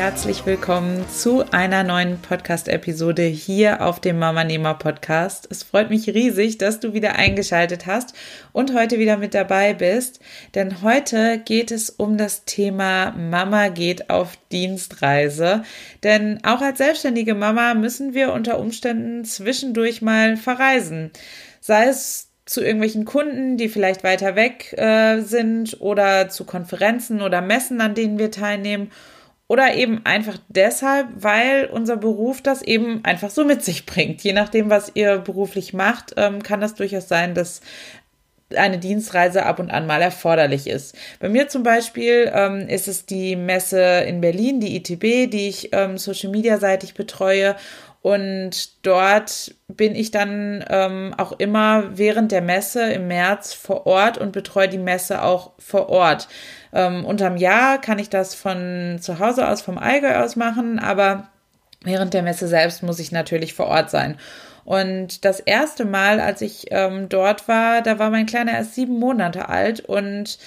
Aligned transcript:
Herzlich 0.00 0.46
willkommen 0.46 1.06
zu 1.10 1.44
einer 1.52 1.84
neuen 1.84 2.22
Podcast-Episode 2.22 3.24
hier 3.24 3.82
auf 3.82 4.00
dem 4.00 4.18
Mama 4.18 4.44
Nehmer 4.44 4.72
Podcast. 4.72 5.46
Es 5.50 5.62
freut 5.62 5.90
mich 5.90 6.08
riesig, 6.08 6.56
dass 6.56 6.80
du 6.80 6.94
wieder 6.94 7.16
eingeschaltet 7.16 7.84
hast 7.84 8.14
und 8.52 8.72
heute 8.72 8.98
wieder 8.98 9.18
mit 9.18 9.34
dabei 9.34 9.74
bist, 9.74 10.20
denn 10.54 10.80
heute 10.80 11.38
geht 11.44 11.70
es 11.70 11.90
um 11.90 12.16
das 12.16 12.46
Thema 12.46 13.10
Mama 13.10 13.68
geht 13.68 14.08
auf 14.08 14.38
Dienstreise. 14.50 15.64
Denn 16.02 16.40
auch 16.44 16.62
als 16.62 16.78
selbstständige 16.78 17.34
Mama 17.34 17.74
müssen 17.74 18.14
wir 18.14 18.32
unter 18.32 18.58
Umständen 18.58 19.26
zwischendurch 19.26 20.00
mal 20.00 20.38
verreisen. 20.38 21.10
Sei 21.60 21.88
es 21.88 22.30
zu 22.46 22.62
irgendwelchen 22.62 23.04
Kunden, 23.04 23.58
die 23.58 23.68
vielleicht 23.68 24.02
weiter 24.02 24.34
weg 24.34 24.72
äh, 24.78 25.20
sind 25.20 25.76
oder 25.82 26.30
zu 26.30 26.46
Konferenzen 26.46 27.20
oder 27.20 27.42
Messen, 27.42 27.82
an 27.82 27.94
denen 27.94 28.18
wir 28.18 28.30
teilnehmen 28.30 28.90
oder 29.50 29.74
eben 29.74 30.02
einfach 30.04 30.38
deshalb, 30.46 31.08
weil 31.16 31.68
unser 31.72 31.96
Beruf 31.96 32.40
das 32.40 32.62
eben 32.62 33.04
einfach 33.04 33.30
so 33.30 33.44
mit 33.44 33.64
sich 33.64 33.84
bringt. 33.84 34.22
Je 34.22 34.32
nachdem, 34.32 34.70
was 34.70 34.92
ihr 34.94 35.18
beruflich 35.18 35.74
macht, 35.74 36.14
ähm, 36.16 36.40
kann 36.40 36.60
das 36.60 36.76
durchaus 36.76 37.08
sein, 37.08 37.34
dass 37.34 37.60
eine 38.54 38.78
Dienstreise 38.78 39.44
ab 39.44 39.58
und 39.58 39.72
an 39.72 39.88
mal 39.88 40.02
erforderlich 40.02 40.68
ist. 40.68 40.96
Bei 41.18 41.28
mir 41.28 41.48
zum 41.48 41.64
Beispiel 41.64 42.30
ähm, 42.32 42.68
ist 42.68 42.86
es 42.86 43.06
die 43.06 43.34
Messe 43.34 43.80
in 44.06 44.20
Berlin, 44.20 44.60
die 44.60 44.76
ITB, 44.76 45.28
die 45.28 45.48
ich 45.48 45.70
ähm, 45.72 45.98
Social 45.98 46.30
Media 46.30 46.58
seitig 46.58 46.94
betreue. 46.94 47.56
Und 48.02 48.86
dort 48.86 49.54
bin 49.68 49.94
ich 49.94 50.10
dann 50.10 50.64
ähm, 50.70 51.14
auch 51.18 51.32
immer 51.32 51.98
während 51.98 52.32
der 52.32 52.40
Messe 52.40 52.90
im 52.92 53.08
März 53.08 53.52
vor 53.52 53.86
Ort 53.86 54.16
und 54.16 54.32
betreue 54.32 54.68
die 54.68 54.78
Messe 54.78 55.22
auch 55.22 55.52
vor 55.58 55.90
Ort. 55.90 56.28
Ähm, 56.72 57.04
unterm 57.04 57.36
Jahr 57.36 57.78
kann 57.78 57.98
ich 57.98 58.08
das 58.08 58.34
von 58.34 58.98
zu 59.00 59.18
Hause 59.18 59.48
aus, 59.48 59.60
vom 59.60 59.76
Allgäu 59.76 60.16
aus 60.16 60.34
machen, 60.34 60.78
aber 60.78 61.28
während 61.82 62.14
der 62.14 62.22
Messe 62.22 62.48
selbst 62.48 62.82
muss 62.82 62.98
ich 62.98 63.12
natürlich 63.12 63.52
vor 63.52 63.66
Ort 63.66 63.90
sein. 63.90 64.16
Und 64.64 65.24
das 65.24 65.40
erste 65.40 65.84
Mal, 65.84 66.20
als 66.20 66.40
ich 66.40 66.66
ähm, 66.70 67.08
dort 67.08 67.48
war, 67.48 67.82
da 67.82 67.98
war 67.98 68.10
mein 68.10 68.26
Kleiner 68.26 68.52
erst 68.52 68.74
sieben 68.74 68.98
Monate 68.98 69.48
alt 69.48 69.80
und 69.80 70.38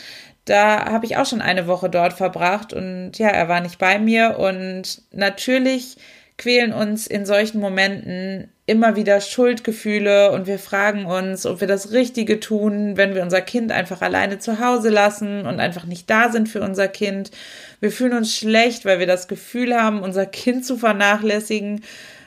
da 0.45 0.85
habe 0.91 1.05
ich 1.05 1.17
auch 1.17 1.25
schon 1.25 1.41
eine 1.41 1.67
Woche 1.67 1.89
dort 1.89 2.13
verbracht 2.13 2.73
und 2.73 3.17
ja, 3.17 3.29
er 3.29 3.47
war 3.47 3.61
nicht 3.61 3.79
bei 3.79 3.99
mir 3.99 4.37
und 4.39 5.01
natürlich 5.11 5.97
quälen 6.43 6.73
uns 6.73 7.07
in 7.07 7.25
solchen 7.25 7.61
Momenten 7.61 8.49
immer 8.65 8.97
wieder 8.97 9.21
Schuldgefühle 9.21 10.33
und 10.33 10.45
wir 10.45 10.59
fragen 10.59 11.05
uns, 11.05 11.45
ob 11.45 11.61
wir 11.61 11.69
das 11.69 11.93
Richtige 11.93 12.41
tun, 12.41 12.97
wenn 12.97 13.15
wir 13.15 13.23
unser 13.23 13.39
Kind 13.39 13.71
einfach 13.71 14.01
alleine 14.01 14.39
zu 14.39 14.59
Hause 14.59 14.89
lassen 14.89 15.45
und 15.45 15.61
einfach 15.61 15.85
nicht 15.85 16.09
da 16.09 16.29
sind 16.33 16.49
für 16.49 16.59
unser 16.59 16.89
Kind. 16.89 17.31
Wir 17.79 17.91
fühlen 17.91 18.11
uns 18.11 18.35
schlecht, 18.35 18.83
weil 18.83 18.99
wir 18.99 19.07
das 19.07 19.29
Gefühl 19.29 19.73
haben, 19.73 20.01
unser 20.01 20.25
Kind 20.25 20.65
zu 20.65 20.75
vernachlässigen 20.75 21.79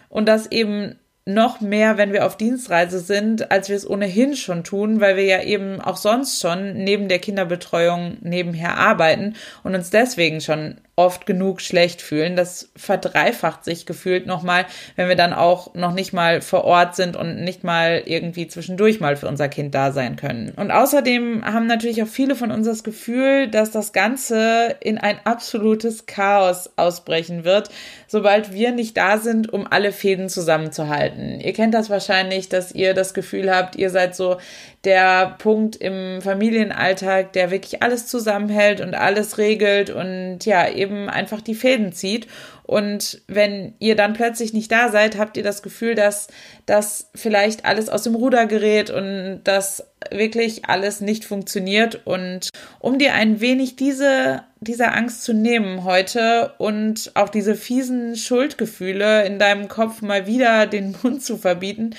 und 0.09 0.27
das 0.27 0.51
eben 0.51 0.99
noch 1.27 1.61
mehr, 1.61 1.99
wenn 1.99 2.15
wir 2.15 2.25
auf 2.25 2.39
Dienstreise 2.39 3.01
sind, 3.01 3.51
als 3.51 3.69
wir 3.69 3.77
es 3.77 3.89
ohnehin 3.89 4.35
schon 4.35 4.65
tun, 4.65 4.99
weil 4.99 5.17
wir 5.17 5.25
ja 5.25 5.43
eben 5.43 5.83
auch 5.83 5.99
sonst 5.99 6.41
schon 6.41 6.73
neben 6.73 7.09
der 7.09 7.19
Kinderbetreuung 7.19 8.17
nebenher 8.23 8.79
arbeiten 8.79 9.35
und 9.63 9.75
uns 9.75 9.91
deswegen 9.91 10.41
schon 10.41 10.77
oft 10.97 11.27
genug 11.27 11.61
schlecht 11.61 12.01
fühlen. 12.01 12.37
Das 12.37 12.71
verdreifacht 12.75 13.65
sich 13.65 13.84
gefühlt 13.84 14.27
nochmal, 14.27 14.65
wenn 14.97 15.09
wir 15.09 15.15
dann 15.15 15.34
auch 15.34 15.75
noch 15.75 15.93
nicht 15.93 16.15
mal 16.15 16.41
vor 16.41 16.65
Ort 16.65 16.97
sind 16.97 17.17
und 17.17 17.45
nicht 17.45 17.65
mal 17.65 18.03
irgendwie 18.07 18.49
zwischendurch 18.49 18.99
mal 18.99 19.17
für 19.17 19.29
unser 19.29 19.51
Kind 19.51 19.75
da 19.75 19.93
sein 19.93 20.17
können. 20.17 20.55
Und 20.57 20.71
außerdem 20.71 21.45
haben 21.45 21.67
natürlich 21.67 22.03
auch 22.03 22.09
viele 22.09 22.34
von 22.34 22.51
uns 22.51 22.67
das 22.67 22.83
Gefühl, 22.83 23.49
dass 23.49 23.71
das 23.71 23.93
Ganze 23.93 24.75
in 24.81 24.97
ein 24.97 25.21
absolutes 25.25 26.07
Chaos 26.07 26.71
ausbrechen 26.77 27.45
wird, 27.45 27.69
sobald 28.07 28.55
wir 28.55 28.73
nicht 28.73 28.97
da 28.97 29.19
sind, 29.19 29.53
um 29.53 29.67
alle 29.71 29.93
Fäden 29.93 30.31
zusammenzuhalten. 30.31 31.41
Ihr 31.41 31.53
kennt 31.53 31.75
das 31.75 31.91
wahrscheinlich, 31.91 32.49
dass 32.49 32.73
ihr 32.73 32.95
das 32.95 33.13
Gefühl 33.13 33.55
habt, 33.55 33.77
ihr 33.77 33.91
seid 33.91 34.17
so 34.17 34.39
der 34.87 35.35
Punkt 35.39 35.77
im 35.77 36.23
Familienalltag, 36.23 37.33
der 37.33 37.51
wirklich 37.51 37.83
alles 37.83 38.07
zusammenhält 38.07 38.81
und 38.81 38.95
alles 38.95 39.37
regelt 39.37 39.91
und 39.91 40.47
ja, 40.47 40.69
eben 40.71 41.11
einfach 41.11 41.41
die 41.41 41.57
Fäden 41.57 41.93
zieht. 41.93 42.29
Und 42.63 43.21
wenn 43.27 43.75
ihr 43.81 43.97
dann 43.97 44.13
plötzlich 44.13 44.53
nicht 44.53 44.71
da 44.73 44.89
seid, 44.91 45.19
habt 45.19 45.37
ihr 45.37 45.43
das 45.43 45.63
Gefühl, 45.63 45.95
dass 45.95 46.29
das 46.67 47.11
vielleicht 47.15 47.65
alles 47.65 47.89
aus 47.89 48.03
dem 48.03 48.15
Ruder 48.15 48.47
gerät 48.47 48.91
und 48.91 49.41
dass 49.45 49.87
wirklich 50.11 50.65
alles 50.67 51.01
nicht 51.01 51.25
funktioniert. 51.25 52.07
Und 52.07 52.51
um 52.79 52.99
dir 52.99 53.15
ein 53.15 53.41
wenig 53.41 53.77
diese, 53.77 54.43
diese 54.61 54.93
Angst 54.93 55.25
zu 55.25 55.33
nehmen 55.33 55.85
heute 55.85 56.55
und 56.59 57.11
auch 57.15 57.29
diese 57.29 57.57
fiesen 57.57 58.17
Schuldgefühle 58.17 59.25
in 59.27 59.39
deinem 59.39 59.69
Kopf 59.69 60.01
mal 60.03 60.27
wieder 60.27 60.67
den 60.67 60.97
Mund 61.03 61.25
zu 61.25 61.37
verbieten, 61.37 61.95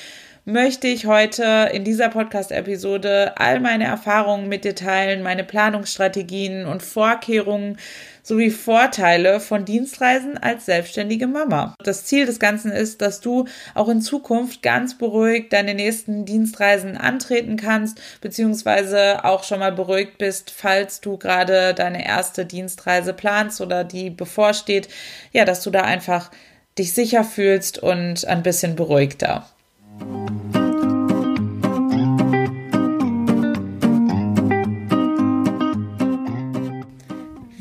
möchte 0.47 0.87
ich 0.87 1.05
heute 1.05 1.71
in 1.73 1.83
dieser 1.83 2.07
Podcast-Episode 2.07 3.33
all 3.35 3.59
meine 3.59 3.83
Erfahrungen 3.83 4.47
mit 4.47 4.63
dir 4.63 4.75
teilen, 4.75 5.21
meine 5.21 5.43
Planungsstrategien 5.43 6.65
und 6.65 6.81
Vorkehrungen 6.81 7.77
sowie 8.23 8.49
Vorteile 8.49 9.41
von 9.41 9.65
Dienstreisen 9.65 10.37
als 10.37 10.65
selbstständige 10.65 11.27
Mama. 11.27 11.75
Das 11.83 12.05
Ziel 12.05 12.25
des 12.25 12.39
Ganzen 12.39 12.71
ist, 12.71 13.01
dass 13.01 13.19
du 13.19 13.43
auch 13.73 13.89
in 13.89 13.99
Zukunft 13.99 14.63
ganz 14.63 14.97
beruhigt 14.97 15.51
deine 15.51 15.73
nächsten 15.73 16.23
Dienstreisen 16.23 16.95
antreten 16.95 17.57
kannst, 17.57 17.99
beziehungsweise 18.21 19.25
auch 19.25 19.43
schon 19.43 19.59
mal 19.59 19.73
beruhigt 19.73 20.17
bist, 20.17 20.49
falls 20.49 21.01
du 21.01 21.17
gerade 21.17 21.73
deine 21.73 22.07
erste 22.07 22.45
Dienstreise 22.45 23.11
planst 23.11 23.59
oder 23.59 23.83
die 23.83 24.09
bevorsteht, 24.09 24.87
ja, 25.33 25.43
dass 25.43 25.61
du 25.61 25.71
da 25.71 25.81
einfach 25.81 26.31
dich 26.79 26.93
sicher 26.93 27.25
fühlst 27.25 27.79
und 27.79 28.25
ein 28.25 28.43
bisschen 28.43 28.77
beruhigter. 28.77 29.45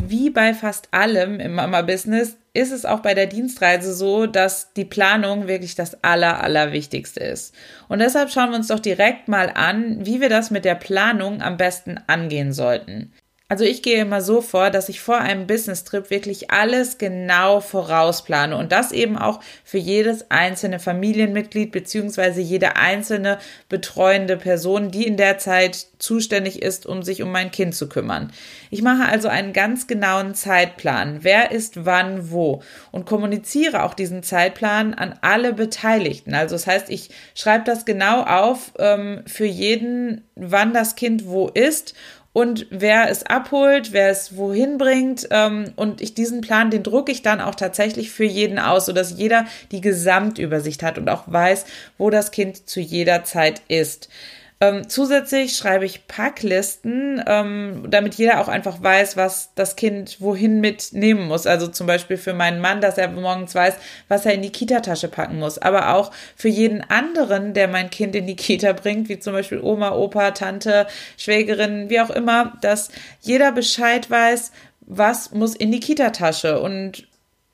Wie 0.08 0.30
bei 0.30 0.54
fast 0.54 0.88
allem 0.92 1.40
im 1.40 1.54
Mama-Business 1.54 2.36
ist 2.52 2.72
es 2.72 2.84
auch 2.84 3.00
bei 3.00 3.14
der 3.14 3.26
Dienstreise 3.26 3.92
so, 3.94 4.26
dass 4.26 4.72
die 4.72 4.84
Planung 4.84 5.46
wirklich 5.46 5.74
das 5.74 6.02
Aller, 6.02 6.42
Allerwichtigste 6.42 7.20
ist. 7.20 7.54
Und 7.88 7.98
deshalb 7.98 8.30
schauen 8.30 8.50
wir 8.50 8.56
uns 8.56 8.68
doch 8.68 8.80
direkt 8.80 9.28
mal 9.28 9.50
an, 9.54 10.06
wie 10.06 10.20
wir 10.20 10.28
das 10.28 10.50
mit 10.50 10.64
der 10.64 10.74
Planung 10.74 11.42
am 11.42 11.56
besten 11.56 12.00
angehen 12.06 12.52
sollten. 12.52 13.12
Also 13.48 13.62
ich 13.62 13.82
gehe 13.82 14.00
immer 14.00 14.22
so 14.22 14.40
vor, 14.40 14.70
dass 14.70 14.88
ich 14.88 15.00
vor 15.00 15.18
einem 15.18 15.46
Business-Trip 15.46 16.10
wirklich 16.10 16.50
alles 16.50 16.98
genau 16.98 17.60
vorausplane 17.60 18.56
und 18.56 18.72
das 18.72 18.90
eben 18.90 19.16
auch 19.16 19.38
für 19.62 19.78
jedes 19.78 20.32
einzelne 20.32 20.80
Familienmitglied 20.80 21.70
beziehungsweise 21.70 22.40
jede 22.40 22.74
einzelne 22.74 23.38
betreuende 23.68 24.36
Person, 24.36 24.90
die 24.90 25.06
in 25.06 25.16
der 25.16 25.38
Zeit 25.38 25.86
zuständig 25.98 26.60
ist, 26.60 26.86
um 26.86 27.04
sich 27.04 27.22
um 27.22 27.30
mein 27.30 27.52
Kind 27.52 27.76
zu 27.76 27.88
kümmern. 27.88 28.32
Ich 28.70 28.82
mache 28.82 29.08
also 29.08 29.28
einen 29.28 29.52
ganz 29.52 29.86
genauen 29.86 30.34
Zeitplan. 30.34 31.18
Wer 31.22 31.52
ist 31.52 31.86
wann 31.86 32.32
wo? 32.32 32.64
Und 32.90 33.06
kommuniziere 33.06 33.84
auch 33.84 33.94
diesen 33.94 34.24
Zeitplan 34.24 34.92
an 34.92 35.14
alle 35.20 35.52
Beteiligten. 35.52 36.34
Also 36.34 36.56
das 36.56 36.66
heißt, 36.66 36.90
ich 36.90 37.10
schreibe 37.36 37.62
das 37.62 37.84
genau 37.84 38.22
auf 38.22 38.72
ähm, 38.80 39.22
für 39.26 39.46
jeden, 39.46 40.24
wann 40.34 40.74
das 40.74 40.96
Kind 40.96 41.26
wo 41.26 41.46
ist 41.46 41.94
und 42.36 42.66
wer 42.68 43.08
es 43.08 43.22
abholt, 43.22 43.94
wer 43.94 44.10
es 44.10 44.36
wohin 44.36 44.76
bringt. 44.76 45.26
Ähm, 45.30 45.72
und 45.74 46.02
ich 46.02 46.12
diesen 46.12 46.42
Plan, 46.42 46.68
den 46.68 46.82
drucke 46.82 47.10
ich 47.10 47.22
dann 47.22 47.40
auch 47.40 47.54
tatsächlich 47.54 48.10
für 48.10 48.26
jeden 48.26 48.58
aus, 48.58 48.84
sodass 48.84 49.16
jeder 49.16 49.46
die 49.72 49.80
Gesamtübersicht 49.80 50.82
hat 50.82 50.98
und 50.98 51.08
auch 51.08 51.22
weiß, 51.28 51.64
wo 51.96 52.10
das 52.10 52.32
Kind 52.32 52.68
zu 52.68 52.80
jeder 52.80 53.24
Zeit 53.24 53.62
ist. 53.68 54.10
Ähm, 54.58 54.88
zusätzlich 54.88 55.54
schreibe 55.54 55.84
ich 55.84 56.06
Packlisten, 56.06 57.22
ähm, 57.26 57.84
damit 57.90 58.14
jeder 58.14 58.40
auch 58.40 58.48
einfach 58.48 58.82
weiß, 58.82 59.18
was 59.18 59.50
das 59.54 59.76
Kind 59.76 60.18
wohin 60.20 60.60
mitnehmen 60.62 61.28
muss. 61.28 61.46
Also 61.46 61.68
zum 61.68 61.86
Beispiel 61.86 62.16
für 62.16 62.32
meinen 62.32 62.62
Mann, 62.62 62.80
dass 62.80 62.96
er 62.96 63.08
morgens 63.08 63.54
weiß, 63.54 63.74
was 64.08 64.24
er 64.24 64.32
in 64.32 64.40
die 64.40 64.52
Kita-Tasche 64.52 65.08
packen 65.08 65.38
muss. 65.38 65.58
Aber 65.58 65.94
auch 65.94 66.10
für 66.36 66.48
jeden 66.48 66.80
anderen, 66.82 67.52
der 67.52 67.68
mein 67.68 67.90
Kind 67.90 68.16
in 68.16 68.26
die 68.26 68.36
Kita 68.36 68.72
bringt, 68.72 69.10
wie 69.10 69.18
zum 69.18 69.34
Beispiel 69.34 69.60
Oma, 69.60 69.92
Opa, 69.92 70.30
Tante, 70.30 70.86
Schwägerin, 71.18 71.90
wie 71.90 72.00
auch 72.00 72.10
immer, 72.10 72.54
dass 72.62 72.88
jeder 73.20 73.52
Bescheid 73.52 74.10
weiß, 74.10 74.52
was 74.80 75.32
muss 75.32 75.54
in 75.54 75.70
die 75.70 75.80
Kita-Tasche 75.80 76.60
und 76.60 77.06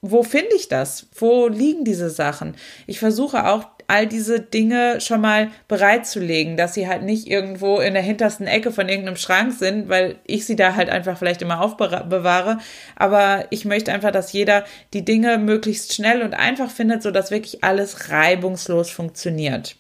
wo 0.03 0.25
finde 0.25 0.55
ich 0.57 0.69
das? 0.69 1.07
Wo 1.15 1.47
liegen 1.47 1.85
diese 1.85 2.11
Sachen? 2.11 2.57
Ich 2.89 2.99
versuche 2.99 3.47
auch 3.47 3.67
all 3.87 4.07
diese 4.07 4.41
Dinge 4.41 5.01
schon 5.01 5.21
mal 5.21 5.51
bereitzulegen, 5.69 6.57
dass 6.57 6.75
sie 6.75 6.89
halt 6.89 7.03
nicht 7.03 7.27
irgendwo 7.27 7.81
in 7.81 7.95
der 7.95 8.03
hintersten 8.03 8.47
Ecke 8.47 8.73
von 8.73 8.89
irgendeinem 8.89 9.17
Schrank 9.17 9.53
sind, 9.53 9.89
weil 9.89 10.17
ich 10.27 10.47
sie 10.47 10.57
da 10.57 10.75
halt 10.75 10.89
einfach 10.89 11.19
vielleicht 11.19 11.43
immer 11.43 11.61
aufbewahre. 11.61 12.59
Aber 12.97 13.47
ich 13.51 13.65
möchte 13.65 13.93
einfach, 13.93 14.13
dass 14.13 14.33
jeder 14.33 14.65
die 14.93 15.05
Dinge 15.05 15.39
möglichst 15.39 15.95
schnell 15.95 16.23
und 16.23 16.35
einfach 16.35 16.71
findet, 16.71 17.03
sodass 17.03 17.31
wirklich 17.31 17.65
alles 17.65 18.11
reibungslos 18.11 18.91
funktioniert. 18.91 19.77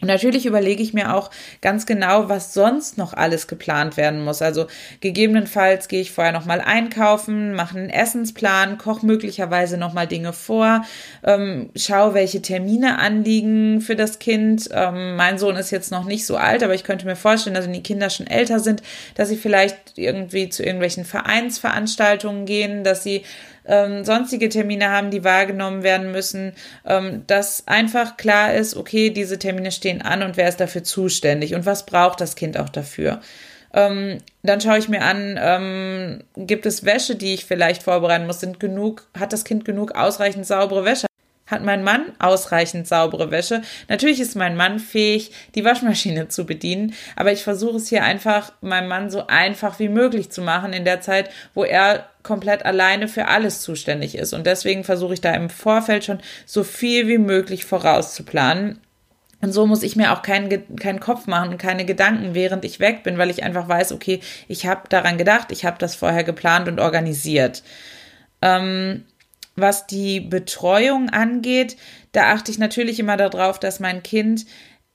Und 0.00 0.08
natürlich 0.08 0.44
überlege 0.44 0.82
ich 0.82 0.92
mir 0.92 1.14
auch 1.14 1.30
ganz 1.62 1.86
genau, 1.86 2.28
was 2.28 2.52
sonst 2.52 2.98
noch 2.98 3.14
alles 3.14 3.46
geplant 3.46 3.96
werden 3.96 4.22
muss. 4.24 4.42
Also 4.42 4.66
gegebenenfalls 5.00 5.86
gehe 5.88 6.00
ich 6.00 6.10
vorher 6.10 6.32
nochmal 6.32 6.60
einkaufen, 6.60 7.54
mache 7.54 7.78
einen 7.78 7.90
Essensplan, 7.90 8.76
koche 8.76 9.06
möglicherweise 9.06 9.78
nochmal 9.78 10.08
Dinge 10.08 10.32
vor, 10.32 10.84
ähm, 11.22 11.70
schaue, 11.76 12.12
welche 12.12 12.42
Termine 12.42 12.98
anliegen 12.98 13.80
für 13.80 13.94
das 13.94 14.18
Kind. 14.18 14.68
Ähm, 14.72 15.14
mein 15.16 15.38
Sohn 15.38 15.56
ist 15.56 15.70
jetzt 15.70 15.92
noch 15.92 16.04
nicht 16.04 16.26
so 16.26 16.36
alt, 16.36 16.64
aber 16.64 16.74
ich 16.74 16.84
könnte 16.84 17.06
mir 17.06 17.16
vorstellen, 17.16 17.54
dass 17.54 17.64
wenn 17.64 17.72
die 17.72 17.82
Kinder 17.82 18.10
schon 18.10 18.26
älter 18.26 18.58
sind, 18.58 18.82
dass 19.14 19.28
sie 19.28 19.36
vielleicht 19.36 19.96
irgendwie 19.96 20.48
zu 20.48 20.64
irgendwelchen 20.64 21.04
Vereinsveranstaltungen 21.04 22.46
gehen, 22.46 22.82
dass 22.82 23.04
sie 23.04 23.22
ähm, 23.66 24.04
sonstige 24.04 24.48
Termine 24.48 24.90
haben, 24.90 25.10
die 25.10 25.24
wahrgenommen 25.24 25.82
werden 25.82 26.12
müssen, 26.12 26.52
ähm, 26.86 27.24
dass 27.26 27.66
einfach 27.66 28.16
klar 28.16 28.54
ist, 28.54 28.76
okay, 28.76 29.10
diese 29.10 29.38
Termine 29.38 29.72
stehen 29.72 30.02
an 30.02 30.22
und 30.22 30.36
wer 30.36 30.48
ist 30.48 30.60
dafür 30.60 30.84
zuständig 30.84 31.54
und 31.54 31.66
was 31.66 31.86
braucht 31.86 32.20
das 32.20 32.36
Kind 32.36 32.58
auch 32.58 32.68
dafür. 32.68 33.20
Ähm, 33.72 34.18
dann 34.42 34.60
schaue 34.60 34.78
ich 34.78 34.88
mir 34.88 35.02
an, 35.02 35.38
ähm, 35.40 36.24
gibt 36.36 36.64
es 36.64 36.84
Wäsche, 36.84 37.16
die 37.16 37.34
ich 37.34 37.44
vielleicht 37.44 37.82
vorbereiten 37.82 38.26
muss? 38.26 38.40
Sind 38.40 38.60
genug, 38.60 39.08
hat 39.18 39.32
das 39.32 39.44
Kind 39.44 39.64
genug 39.64 39.96
ausreichend 39.96 40.46
saubere 40.46 40.84
Wäsche? 40.84 41.06
Hat 41.46 41.62
mein 41.62 41.82
Mann 41.84 42.12
ausreichend 42.20 42.86
saubere 42.86 43.30
Wäsche? 43.30 43.62
Natürlich 43.88 44.20
ist 44.20 44.36
mein 44.36 44.56
Mann 44.56 44.78
fähig, 44.78 45.32
die 45.54 45.64
Waschmaschine 45.64 46.28
zu 46.28 46.46
bedienen, 46.46 46.94
aber 47.16 47.32
ich 47.32 47.42
versuche 47.42 47.76
es 47.76 47.88
hier 47.88 48.02
einfach 48.04 48.52
meinem 48.62 48.88
Mann 48.88 49.10
so 49.10 49.26
einfach 49.26 49.78
wie 49.78 49.90
möglich 49.90 50.30
zu 50.30 50.40
machen 50.40 50.72
in 50.72 50.84
der 50.84 51.00
Zeit, 51.00 51.28
wo 51.52 51.64
er 51.64 52.08
komplett 52.24 52.64
alleine 52.64 53.06
für 53.06 53.28
alles 53.28 53.60
zuständig 53.60 54.16
ist. 54.16 54.32
Und 54.32 54.46
deswegen 54.46 54.82
versuche 54.82 55.14
ich 55.14 55.20
da 55.20 55.32
im 55.34 55.50
Vorfeld 55.50 56.04
schon 56.04 56.18
so 56.46 56.64
viel 56.64 57.06
wie 57.06 57.18
möglich 57.18 57.64
vorauszuplanen. 57.64 58.80
Und 59.40 59.52
so 59.52 59.66
muss 59.66 59.82
ich 59.82 59.94
mir 59.94 60.12
auch 60.12 60.22
keinen, 60.22 60.76
keinen 60.76 61.00
Kopf 61.00 61.26
machen 61.26 61.50
und 61.50 61.58
keine 61.58 61.84
Gedanken, 61.84 62.34
während 62.34 62.64
ich 62.64 62.80
weg 62.80 63.02
bin, 63.02 63.18
weil 63.18 63.30
ich 63.30 63.42
einfach 63.42 63.68
weiß, 63.68 63.92
okay, 63.92 64.20
ich 64.48 64.66
habe 64.66 64.88
daran 64.88 65.18
gedacht, 65.18 65.52
ich 65.52 65.66
habe 65.66 65.76
das 65.78 65.94
vorher 65.94 66.24
geplant 66.24 66.66
und 66.66 66.80
organisiert. 66.80 67.62
Ähm, 68.40 69.04
was 69.54 69.86
die 69.86 70.20
Betreuung 70.20 71.10
angeht, 71.10 71.76
da 72.12 72.32
achte 72.32 72.50
ich 72.50 72.58
natürlich 72.58 72.98
immer 72.98 73.18
darauf, 73.18 73.60
dass 73.60 73.80
mein 73.80 74.02
Kind 74.02 74.46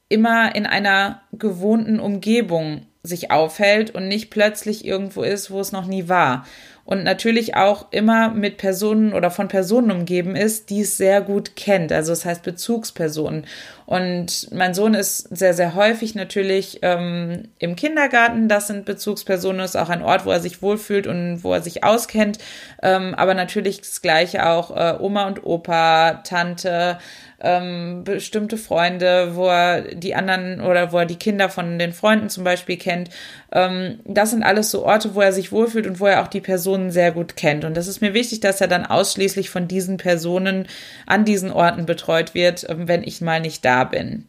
immer 0.10 0.56
in 0.56 0.66
einer 0.66 1.22
gewohnten 1.32 2.00
Umgebung 2.00 2.88
sich 3.04 3.30
aufhält 3.30 3.92
und 3.92 4.08
nicht 4.08 4.32
plötzlich 4.32 4.84
irgendwo 4.84 5.22
ist, 5.22 5.52
wo 5.52 5.60
es 5.60 5.72
noch 5.72 5.86
nie 5.86 6.10
war 6.10 6.46
und 6.90 7.04
natürlich 7.04 7.56
auch 7.56 7.86
immer 7.92 8.32
mit 8.32 8.58
Personen 8.58 9.14
oder 9.14 9.30
von 9.30 9.48
Personen 9.48 9.92
umgeben 9.92 10.36
ist, 10.36 10.72
die 10.72 10.82
es 10.82 10.98
sehr 10.98 11.22
gut 11.22 11.56
kennt. 11.56 11.92
Also 11.92 12.12
das 12.12 12.26
heißt 12.26 12.42
Bezugspersonen. 12.42 13.46
Und 13.86 14.52
mein 14.52 14.74
Sohn 14.74 14.96
ist 14.96 15.20
sehr, 15.36 15.54
sehr 15.54 15.76
häufig 15.76 16.16
natürlich 16.16 16.80
ähm, 16.82 17.44
im 17.60 17.76
Kindergarten. 17.76 18.50
Das 18.50 18.66
sind 18.66 18.86
Bezugspersonen, 18.86 19.60
das 19.60 19.76
ist 19.76 19.82
auch 19.82 19.90
ein 19.90 20.02
Ort, 20.02 20.26
wo 20.26 20.32
er 20.32 20.40
sich 20.40 20.64
wohlfühlt 20.64 21.06
und 21.06 21.44
wo 21.44 21.54
er 21.54 21.62
sich 21.62 21.84
auskennt. 21.84 22.40
Ähm, 22.82 23.14
aber 23.14 23.36
natürlich 23.36 23.82
das 23.82 24.02
Gleiche 24.02 24.48
auch 24.48 24.76
äh, 24.76 24.98
Oma 25.00 25.28
und 25.28 25.46
Opa, 25.46 26.24
Tante, 26.24 26.98
ähm, 27.42 28.04
bestimmte 28.04 28.58
Freunde, 28.58 29.36
wo 29.36 29.48
er 29.48 29.82
die 29.96 30.16
anderen 30.16 30.62
oder 30.62 30.92
wo 30.92 30.98
er 30.98 31.06
die 31.06 31.18
Kinder 31.18 31.50
von 31.50 31.80
den 31.80 31.94
Freunden 31.94 32.30
zum 32.30 32.44
Beispiel 32.44 32.78
kennt. 32.78 33.10
Ähm, 33.52 34.00
das 34.06 34.32
sind 34.32 34.44
alles 34.44 34.72
so 34.72 34.86
Orte, 34.86 35.16
wo 35.16 35.22
er 35.22 35.34
sich 35.34 35.52
wohlfühlt 35.52 35.88
und 35.88 36.00
wo 36.00 36.06
er 36.06 36.22
auch 36.22 36.28
die 36.28 36.42
Personen 36.42 36.92
sehr 36.92 37.12
gut 37.12 37.36
kennt. 37.36 37.66
Und 37.66 37.76
das 37.76 37.88
ist 37.88 38.02
mir 38.02 38.14
wichtig, 38.14 38.40
dass 38.40 38.62
er 38.62 38.68
dann 38.68 38.86
ausschließlich 38.86 39.50
von 39.50 39.68
diesen 39.68 39.98
Personen 39.98 40.68
an 41.06 41.26
diesen 41.26 41.52
Orten 41.52 41.86
betreut 41.86 42.34
wird, 42.34 42.70
ähm, 42.70 42.88
wenn 42.88 43.04
ich 43.04 43.22
mal 43.22 43.40
nicht 43.40 43.64
da 43.66 43.84
bin. 43.84 44.26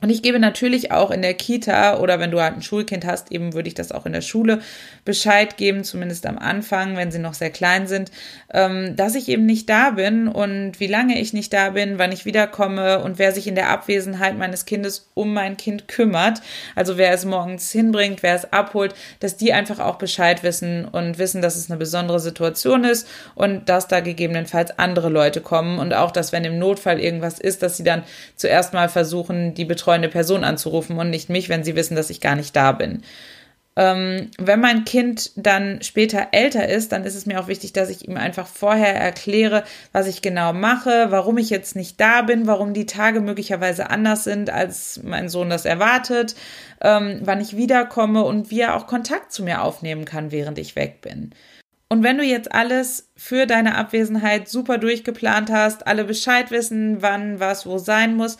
Und 0.00 0.10
ich 0.10 0.22
gebe 0.22 0.38
natürlich 0.38 0.92
auch 0.92 1.10
in 1.10 1.22
der 1.22 1.34
Kita 1.34 1.98
oder 1.98 2.20
wenn 2.20 2.30
du 2.30 2.40
halt 2.40 2.54
ein 2.54 2.62
Schulkind 2.62 3.04
hast, 3.04 3.32
eben 3.32 3.52
würde 3.52 3.66
ich 3.66 3.74
das 3.74 3.90
auch 3.90 4.06
in 4.06 4.12
der 4.12 4.20
Schule 4.20 4.60
Bescheid 5.04 5.56
geben, 5.56 5.82
zumindest 5.82 6.24
am 6.24 6.38
Anfang, 6.38 6.96
wenn 6.96 7.10
sie 7.10 7.18
noch 7.18 7.34
sehr 7.34 7.50
klein 7.50 7.88
sind, 7.88 8.12
ähm, 8.54 8.94
dass 8.94 9.16
ich 9.16 9.28
eben 9.28 9.44
nicht 9.44 9.68
da 9.68 9.90
bin 9.90 10.28
und 10.28 10.78
wie 10.78 10.86
lange 10.86 11.20
ich 11.20 11.32
nicht 11.32 11.52
da 11.52 11.70
bin, 11.70 11.98
wann 11.98 12.12
ich 12.12 12.24
wiederkomme 12.24 13.00
und 13.00 13.18
wer 13.18 13.32
sich 13.32 13.48
in 13.48 13.56
der 13.56 13.70
Abwesenheit 13.70 14.38
meines 14.38 14.66
Kindes 14.66 15.10
um 15.14 15.34
mein 15.34 15.56
Kind 15.56 15.88
kümmert. 15.88 16.42
Also 16.76 16.96
wer 16.96 17.12
es 17.12 17.24
morgens 17.24 17.72
hinbringt, 17.72 18.22
wer 18.22 18.36
es 18.36 18.52
abholt, 18.52 18.94
dass 19.18 19.36
die 19.36 19.52
einfach 19.52 19.80
auch 19.80 19.96
Bescheid 19.96 20.44
wissen 20.44 20.84
und 20.84 21.18
wissen, 21.18 21.42
dass 21.42 21.56
es 21.56 21.70
eine 21.70 21.78
besondere 21.78 22.20
Situation 22.20 22.84
ist 22.84 23.08
und 23.34 23.68
dass 23.68 23.88
da 23.88 23.98
gegebenenfalls 23.98 24.78
andere 24.78 25.08
Leute 25.08 25.40
kommen 25.40 25.80
und 25.80 25.92
auch, 25.92 26.12
dass 26.12 26.30
wenn 26.30 26.44
im 26.44 26.60
Notfall 26.60 27.00
irgendwas 27.00 27.40
ist, 27.40 27.64
dass 27.64 27.76
sie 27.76 27.84
dann 27.84 28.04
zuerst 28.36 28.72
mal 28.72 28.88
versuchen, 28.88 29.54
die 29.54 29.64
Betreuung 29.64 29.87
betreuende 29.88 30.10
Person 30.10 30.44
anzurufen 30.44 30.98
und 30.98 31.08
nicht 31.08 31.30
mich, 31.30 31.48
wenn 31.48 31.64
sie 31.64 31.74
wissen, 31.74 31.96
dass 31.96 32.10
ich 32.10 32.20
gar 32.20 32.36
nicht 32.36 32.54
da 32.54 32.72
bin. 32.72 33.02
Ähm, 33.74 34.30
wenn 34.36 34.60
mein 34.60 34.84
Kind 34.84 35.30
dann 35.36 35.80
später 35.80 36.28
älter 36.32 36.68
ist, 36.68 36.92
dann 36.92 37.04
ist 37.04 37.14
es 37.14 37.24
mir 37.24 37.40
auch 37.40 37.48
wichtig, 37.48 37.72
dass 37.72 37.88
ich 37.88 38.06
ihm 38.06 38.18
einfach 38.18 38.46
vorher 38.46 38.94
erkläre, 38.94 39.64
was 39.92 40.06
ich 40.06 40.20
genau 40.20 40.52
mache, 40.52 41.06
warum 41.08 41.38
ich 41.38 41.48
jetzt 41.48 41.74
nicht 41.74 41.98
da 41.98 42.20
bin, 42.20 42.46
warum 42.46 42.74
die 42.74 42.84
Tage 42.84 43.22
möglicherweise 43.22 43.88
anders 43.88 44.24
sind, 44.24 44.50
als 44.50 45.00
mein 45.04 45.30
Sohn 45.30 45.48
das 45.48 45.64
erwartet, 45.64 46.34
ähm, 46.82 47.20
wann 47.22 47.40
ich 47.40 47.56
wiederkomme 47.56 48.24
und 48.24 48.50
wie 48.50 48.60
er 48.60 48.76
auch 48.76 48.86
Kontakt 48.86 49.32
zu 49.32 49.42
mir 49.42 49.62
aufnehmen 49.62 50.04
kann, 50.04 50.32
während 50.32 50.58
ich 50.58 50.76
weg 50.76 51.00
bin. 51.00 51.32
Und 51.90 52.02
wenn 52.02 52.18
du 52.18 52.24
jetzt 52.24 52.52
alles 52.52 53.10
für 53.16 53.46
deine 53.46 53.76
Abwesenheit 53.76 54.48
super 54.48 54.76
durchgeplant 54.76 55.50
hast, 55.50 55.86
alle 55.86 56.04
Bescheid 56.04 56.50
wissen, 56.50 57.00
wann 57.00 57.40
was 57.40 57.64
wo 57.64 57.78
sein 57.78 58.14
muss, 58.14 58.36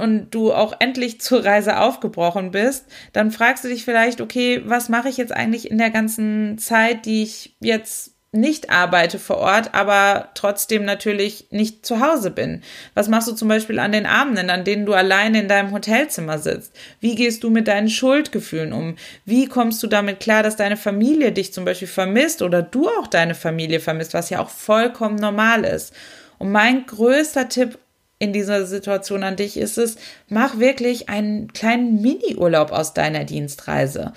und 0.00 0.30
du 0.30 0.52
auch 0.52 0.74
endlich 0.80 1.20
zur 1.20 1.44
Reise 1.44 1.78
aufgebrochen 1.78 2.50
bist, 2.50 2.86
dann 3.12 3.30
fragst 3.30 3.64
du 3.64 3.68
dich 3.68 3.84
vielleicht, 3.84 4.20
okay, 4.20 4.62
was 4.64 4.88
mache 4.88 5.08
ich 5.08 5.16
jetzt 5.16 5.32
eigentlich 5.32 5.70
in 5.70 5.78
der 5.78 5.90
ganzen 5.90 6.58
Zeit, 6.58 7.06
die 7.06 7.22
ich 7.22 7.56
jetzt 7.60 8.14
nicht 8.32 8.70
arbeite 8.70 9.18
vor 9.18 9.38
Ort, 9.38 9.74
aber 9.74 10.28
trotzdem 10.34 10.84
natürlich 10.84 11.46
nicht 11.50 11.84
zu 11.84 12.00
Hause 12.00 12.30
bin? 12.30 12.62
Was 12.94 13.08
machst 13.08 13.26
du 13.26 13.32
zum 13.32 13.48
Beispiel 13.48 13.80
an 13.80 13.90
den 13.90 14.06
Abenden, 14.06 14.50
an 14.50 14.62
denen 14.62 14.86
du 14.86 14.92
alleine 14.92 15.40
in 15.40 15.48
deinem 15.48 15.72
Hotelzimmer 15.72 16.38
sitzt? 16.38 16.72
Wie 17.00 17.16
gehst 17.16 17.42
du 17.42 17.50
mit 17.50 17.66
deinen 17.66 17.88
Schuldgefühlen 17.88 18.72
um? 18.72 18.94
Wie 19.24 19.46
kommst 19.46 19.82
du 19.82 19.88
damit 19.88 20.20
klar, 20.20 20.44
dass 20.44 20.54
deine 20.54 20.76
Familie 20.76 21.32
dich 21.32 21.52
zum 21.52 21.64
Beispiel 21.64 21.88
vermisst 21.88 22.40
oder 22.42 22.62
du 22.62 22.88
auch 22.88 23.08
deine 23.08 23.34
Familie 23.34 23.80
vermisst, 23.80 24.14
was 24.14 24.30
ja 24.30 24.38
auch 24.38 24.50
vollkommen 24.50 25.16
normal 25.16 25.64
ist? 25.64 25.92
Und 26.38 26.52
mein 26.52 26.86
größter 26.86 27.48
Tipp 27.48 27.78
in 28.20 28.32
dieser 28.32 28.66
Situation 28.66 29.24
an 29.24 29.34
dich 29.34 29.56
ist 29.56 29.78
es, 29.78 29.96
mach 30.28 30.58
wirklich 30.58 31.08
einen 31.08 31.52
kleinen 31.52 32.00
Mini-Urlaub 32.00 32.70
aus 32.70 32.94
deiner 32.94 33.24
Dienstreise. 33.24 34.12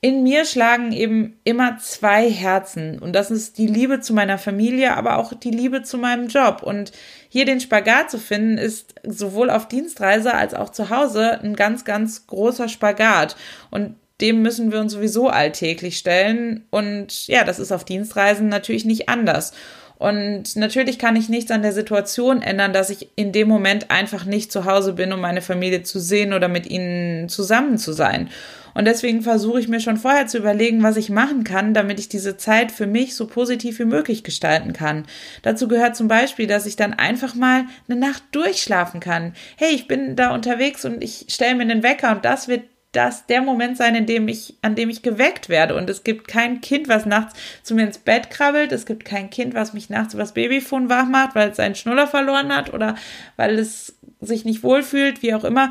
In 0.00 0.22
mir 0.22 0.44
schlagen 0.44 0.92
eben 0.92 1.38
immer 1.44 1.78
zwei 1.78 2.28
Herzen 2.28 2.98
und 2.98 3.12
das 3.12 3.30
ist 3.30 3.56
die 3.58 3.66
Liebe 3.66 4.00
zu 4.00 4.12
meiner 4.12 4.38
Familie, 4.38 4.96
aber 4.96 5.18
auch 5.18 5.34
die 5.34 5.50
Liebe 5.50 5.82
zu 5.82 5.98
meinem 5.98 6.28
Job. 6.28 6.62
Und 6.62 6.92
hier 7.28 7.44
den 7.44 7.60
Spagat 7.60 8.10
zu 8.10 8.18
finden, 8.18 8.58
ist 8.58 8.94
sowohl 9.02 9.50
auf 9.50 9.68
Dienstreise 9.68 10.34
als 10.34 10.54
auch 10.54 10.70
zu 10.70 10.90
Hause 10.90 11.40
ein 11.40 11.54
ganz, 11.54 11.84
ganz 11.84 12.26
großer 12.26 12.68
Spagat. 12.68 13.36
Und 13.70 13.96
dem 14.20 14.42
müssen 14.42 14.72
wir 14.72 14.80
uns 14.80 14.92
sowieso 14.92 15.28
alltäglich 15.28 15.98
stellen. 15.98 16.66
Und 16.70 17.26
ja, 17.26 17.44
das 17.44 17.58
ist 17.58 17.72
auf 17.72 17.84
Dienstreisen 17.84 18.48
natürlich 18.48 18.84
nicht 18.84 19.08
anders. 19.08 19.52
Und 19.96 20.56
natürlich 20.56 20.98
kann 20.98 21.16
ich 21.16 21.28
nichts 21.28 21.50
an 21.50 21.62
der 21.62 21.72
Situation 21.72 22.42
ändern, 22.42 22.72
dass 22.72 22.90
ich 22.90 23.08
in 23.16 23.32
dem 23.32 23.48
Moment 23.48 23.90
einfach 23.90 24.24
nicht 24.24 24.50
zu 24.50 24.64
Hause 24.64 24.92
bin, 24.92 25.12
um 25.12 25.20
meine 25.20 25.42
Familie 25.42 25.82
zu 25.82 26.00
sehen 26.00 26.32
oder 26.32 26.48
mit 26.48 26.66
ihnen 26.66 27.28
zusammen 27.28 27.78
zu 27.78 27.92
sein. 27.92 28.28
Und 28.74 28.86
deswegen 28.86 29.22
versuche 29.22 29.60
ich 29.60 29.68
mir 29.68 29.78
schon 29.78 29.96
vorher 29.96 30.26
zu 30.26 30.36
überlegen, 30.36 30.82
was 30.82 30.96
ich 30.96 31.08
machen 31.08 31.44
kann, 31.44 31.74
damit 31.74 32.00
ich 32.00 32.08
diese 32.08 32.36
Zeit 32.36 32.72
für 32.72 32.88
mich 32.88 33.14
so 33.14 33.28
positiv 33.28 33.78
wie 33.78 33.84
möglich 33.84 34.24
gestalten 34.24 34.72
kann. 34.72 35.04
Dazu 35.42 35.68
gehört 35.68 35.94
zum 35.94 36.08
Beispiel, 36.08 36.48
dass 36.48 36.66
ich 36.66 36.74
dann 36.74 36.92
einfach 36.92 37.36
mal 37.36 37.66
eine 37.88 37.98
Nacht 37.98 38.24
durchschlafen 38.32 38.98
kann. 38.98 39.32
Hey, 39.56 39.74
ich 39.74 39.86
bin 39.86 40.16
da 40.16 40.34
unterwegs 40.34 40.84
und 40.84 41.04
ich 41.04 41.26
stelle 41.28 41.54
mir 41.54 41.62
einen 41.62 41.84
Wecker 41.84 42.10
und 42.10 42.24
das 42.24 42.48
wird 42.48 42.62
das 42.94 43.26
der 43.26 43.42
Moment 43.42 43.76
sein, 43.76 43.94
in 43.94 44.06
dem 44.06 44.28
ich, 44.28 44.54
an 44.62 44.74
dem 44.74 44.90
ich 44.90 45.02
geweckt 45.02 45.48
werde. 45.48 45.74
Und 45.74 45.90
es 45.90 46.04
gibt 46.04 46.28
kein 46.28 46.60
Kind, 46.60 46.88
was 46.88 47.06
nachts 47.06 47.34
zu 47.62 47.74
mir 47.74 47.84
ins 47.84 47.98
Bett 47.98 48.30
krabbelt. 48.30 48.72
Es 48.72 48.86
gibt 48.86 49.04
kein 49.04 49.30
Kind, 49.30 49.54
was 49.54 49.74
mich 49.74 49.90
nachts 49.90 50.14
über 50.14 50.22
das 50.22 50.34
Babyfon 50.34 50.88
wach 50.88 51.06
macht, 51.06 51.34
weil 51.34 51.50
es 51.50 51.56
seinen 51.56 51.74
Schnuller 51.74 52.06
verloren 52.06 52.54
hat 52.54 52.72
oder 52.72 52.96
weil 53.36 53.58
es 53.58 53.96
sich 54.20 54.44
nicht 54.44 54.62
wohlfühlt, 54.62 55.22
wie 55.22 55.34
auch 55.34 55.44
immer. 55.44 55.70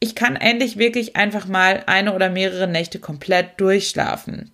Ich 0.00 0.14
kann 0.14 0.36
endlich 0.36 0.78
wirklich 0.78 1.14
einfach 1.16 1.46
mal 1.46 1.84
eine 1.86 2.14
oder 2.14 2.28
mehrere 2.28 2.66
Nächte 2.66 2.98
komplett 2.98 3.60
durchschlafen. 3.60 4.50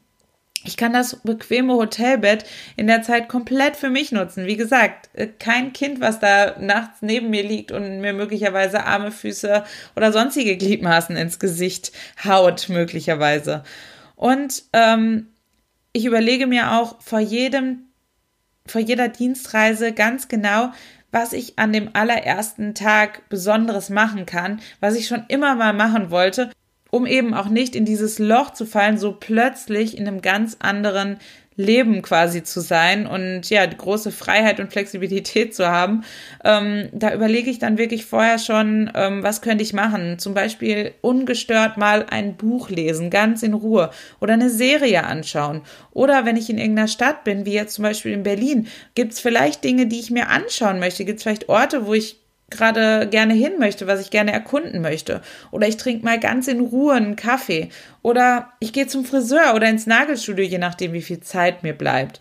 Ich 0.68 0.76
kann 0.76 0.92
das 0.92 1.16
bequeme 1.24 1.72
Hotelbett 1.72 2.44
in 2.76 2.88
der 2.88 3.00
Zeit 3.00 3.26
komplett 3.30 3.74
für 3.74 3.88
mich 3.88 4.12
nutzen. 4.12 4.44
Wie 4.44 4.58
gesagt, 4.58 5.08
äh, 5.14 5.26
kein 5.26 5.72
Kind, 5.72 6.02
was 6.02 6.20
da 6.20 6.56
nachts 6.60 7.00
neben 7.00 7.30
mir 7.30 7.42
liegt 7.42 7.72
und 7.72 8.02
mir 8.02 8.12
möglicherweise 8.12 8.84
Arme, 8.84 9.10
Füße 9.10 9.64
oder 9.96 10.12
sonstige 10.12 10.58
Gliedmaßen 10.58 11.16
ins 11.16 11.38
Gesicht 11.38 11.92
haut, 12.22 12.68
möglicherweise. 12.68 13.64
Und 14.14 14.64
ähm, 14.74 15.28
ich 15.94 16.04
überlege 16.04 16.46
mir 16.46 16.72
auch 16.72 17.00
vor 17.00 17.20
jedem, 17.20 17.84
vor 18.66 18.82
jeder 18.82 19.08
Dienstreise 19.08 19.92
ganz 19.92 20.28
genau, 20.28 20.70
was 21.10 21.32
ich 21.32 21.58
an 21.58 21.72
dem 21.72 21.88
allerersten 21.94 22.74
Tag 22.74 23.26
Besonderes 23.30 23.88
machen 23.88 24.26
kann, 24.26 24.60
was 24.80 24.96
ich 24.96 25.06
schon 25.06 25.24
immer 25.28 25.54
mal 25.54 25.72
machen 25.72 26.10
wollte 26.10 26.50
um 26.90 27.06
eben 27.06 27.34
auch 27.34 27.48
nicht 27.48 27.74
in 27.76 27.84
dieses 27.84 28.18
Loch 28.18 28.52
zu 28.52 28.66
fallen, 28.66 28.98
so 28.98 29.12
plötzlich 29.12 29.96
in 29.96 30.06
einem 30.06 30.22
ganz 30.22 30.56
anderen 30.60 31.18
Leben 31.58 32.02
quasi 32.02 32.44
zu 32.44 32.60
sein 32.60 33.06
und 33.08 33.50
ja, 33.50 33.66
die 33.66 33.76
große 33.76 34.12
Freiheit 34.12 34.60
und 34.60 34.70
Flexibilität 34.70 35.56
zu 35.56 35.66
haben. 35.66 36.04
Ähm, 36.44 36.88
da 36.92 37.12
überlege 37.12 37.50
ich 37.50 37.58
dann 37.58 37.78
wirklich 37.78 38.06
vorher 38.06 38.38
schon, 38.38 38.90
ähm, 38.94 39.24
was 39.24 39.42
könnte 39.42 39.64
ich 39.64 39.72
machen? 39.72 40.20
Zum 40.20 40.34
Beispiel 40.34 40.94
ungestört 41.00 41.76
mal 41.76 42.06
ein 42.08 42.36
Buch 42.36 42.70
lesen, 42.70 43.10
ganz 43.10 43.42
in 43.42 43.54
Ruhe 43.54 43.90
oder 44.20 44.34
eine 44.34 44.50
Serie 44.50 45.04
anschauen. 45.04 45.62
Oder 45.90 46.24
wenn 46.24 46.36
ich 46.36 46.48
in 46.48 46.58
irgendeiner 46.58 46.86
Stadt 46.86 47.24
bin, 47.24 47.44
wie 47.44 47.54
jetzt 47.54 47.74
zum 47.74 47.82
Beispiel 47.82 48.12
in 48.12 48.22
Berlin, 48.22 48.68
gibt 48.94 49.14
es 49.14 49.20
vielleicht 49.20 49.64
Dinge, 49.64 49.88
die 49.88 49.98
ich 49.98 50.12
mir 50.12 50.28
anschauen 50.28 50.78
möchte? 50.78 51.04
Gibt 51.04 51.16
es 51.16 51.24
vielleicht 51.24 51.48
Orte, 51.48 51.86
wo 51.86 51.94
ich 51.94 52.20
gerade 52.50 53.08
gerne 53.10 53.34
hin 53.34 53.52
möchte, 53.58 53.86
was 53.86 54.00
ich 54.00 54.10
gerne 54.10 54.32
erkunden 54.32 54.80
möchte. 54.80 55.20
Oder 55.50 55.68
ich 55.68 55.76
trinke 55.76 56.04
mal 56.04 56.18
ganz 56.18 56.48
in 56.48 56.60
Ruhe 56.60 56.94
einen 56.94 57.16
Kaffee. 57.16 57.68
Oder 58.02 58.52
ich 58.60 58.72
gehe 58.72 58.86
zum 58.86 59.04
Friseur 59.04 59.54
oder 59.54 59.68
ins 59.68 59.86
Nagelstudio, 59.86 60.44
je 60.44 60.58
nachdem, 60.58 60.92
wie 60.92 61.02
viel 61.02 61.20
Zeit 61.20 61.62
mir 61.62 61.74
bleibt. 61.74 62.20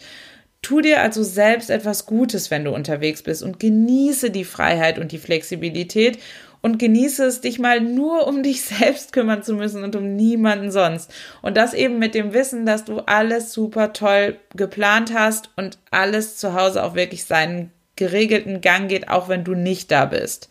Tu 0.61 0.81
dir 0.81 1.01
also 1.01 1.23
selbst 1.23 1.69
etwas 1.69 2.05
Gutes, 2.05 2.51
wenn 2.51 2.65
du 2.65 2.71
unterwegs 2.71 3.21
bist 3.21 3.43
und 3.43 3.59
genieße 3.59 4.31
die 4.31 4.43
Freiheit 4.43 4.99
und 4.99 5.11
die 5.11 5.19
Flexibilität 5.19 6.19
und 6.61 6.79
genieße 6.79 7.23
es, 7.23 7.41
dich 7.41 7.59
mal 7.59 7.79
nur 7.79 8.27
um 8.27 8.43
dich 8.43 8.63
selbst 8.63 9.13
kümmern 9.13 9.43
zu 9.43 9.53
müssen 9.53 9.83
und 9.83 9.95
um 9.95 10.15
niemanden 10.15 10.71
sonst. 10.71 11.13
Und 11.41 11.55
das 11.55 11.73
eben 11.73 11.99
mit 11.99 12.15
dem 12.15 12.33
Wissen, 12.33 12.65
dass 12.65 12.83
du 12.83 12.99
alles 12.99 13.53
super 13.53 13.93
toll 13.93 14.37
geplant 14.55 15.13
hast 15.13 15.51
und 15.55 15.77
alles 15.91 16.37
zu 16.37 16.53
Hause 16.53 16.83
auch 16.83 16.95
wirklich 16.95 17.23
seinen 17.23 17.71
geregelten 17.97 18.61
Gang 18.61 18.87
geht, 18.87 19.09
auch 19.09 19.27
wenn 19.27 19.43
du 19.43 19.53
nicht 19.53 19.91
da 19.91 20.05
bist. 20.05 20.49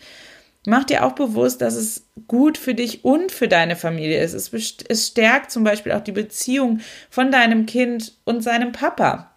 Mach 0.66 0.84
dir 0.84 1.04
auch 1.04 1.12
bewusst, 1.12 1.62
dass 1.62 1.74
es 1.74 2.06
gut 2.26 2.58
für 2.58 2.74
dich 2.74 3.04
und 3.04 3.30
für 3.30 3.46
deine 3.46 3.76
Familie 3.76 4.20
ist. 4.20 4.34
Es, 4.34 4.50
es 4.88 5.06
stärkt 5.06 5.52
zum 5.52 5.62
Beispiel 5.62 5.92
auch 5.92 6.02
die 6.02 6.12
Beziehung 6.12 6.80
von 7.08 7.30
deinem 7.30 7.66
Kind 7.66 8.14
und 8.24 8.42
seinem 8.42 8.72
Papa. 8.72 9.30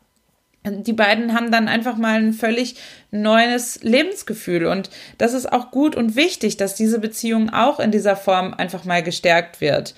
Die 0.65 0.93
beiden 0.93 1.33
haben 1.33 1.51
dann 1.51 1.67
einfach 1.67 1.97
mal 1.97 2.15
ein 2.15 2.33
völlig 2.33 2.75
neues 3.11 3.81
Lebensgefühl 3.81 4.65
und 4.65 4.89
das 5.17 5.33
ist 5.33 5.51
auch 5.51 5.71
gut 5.71 5.95
und 5.95 6.15
wichtig, 6.15 6.57
dass 6.57 6.75
diese 6.75 6.99
Beziehung 6.99 7.49
auch 7.51 7.79
in 7.79 7.91
dieser 7.91 8.17
Form 8.17 8.53
einfach 8.53 8.83
mal 8.83 9.01
gestärkt 9.01 9.61
wird. 9.61 9.95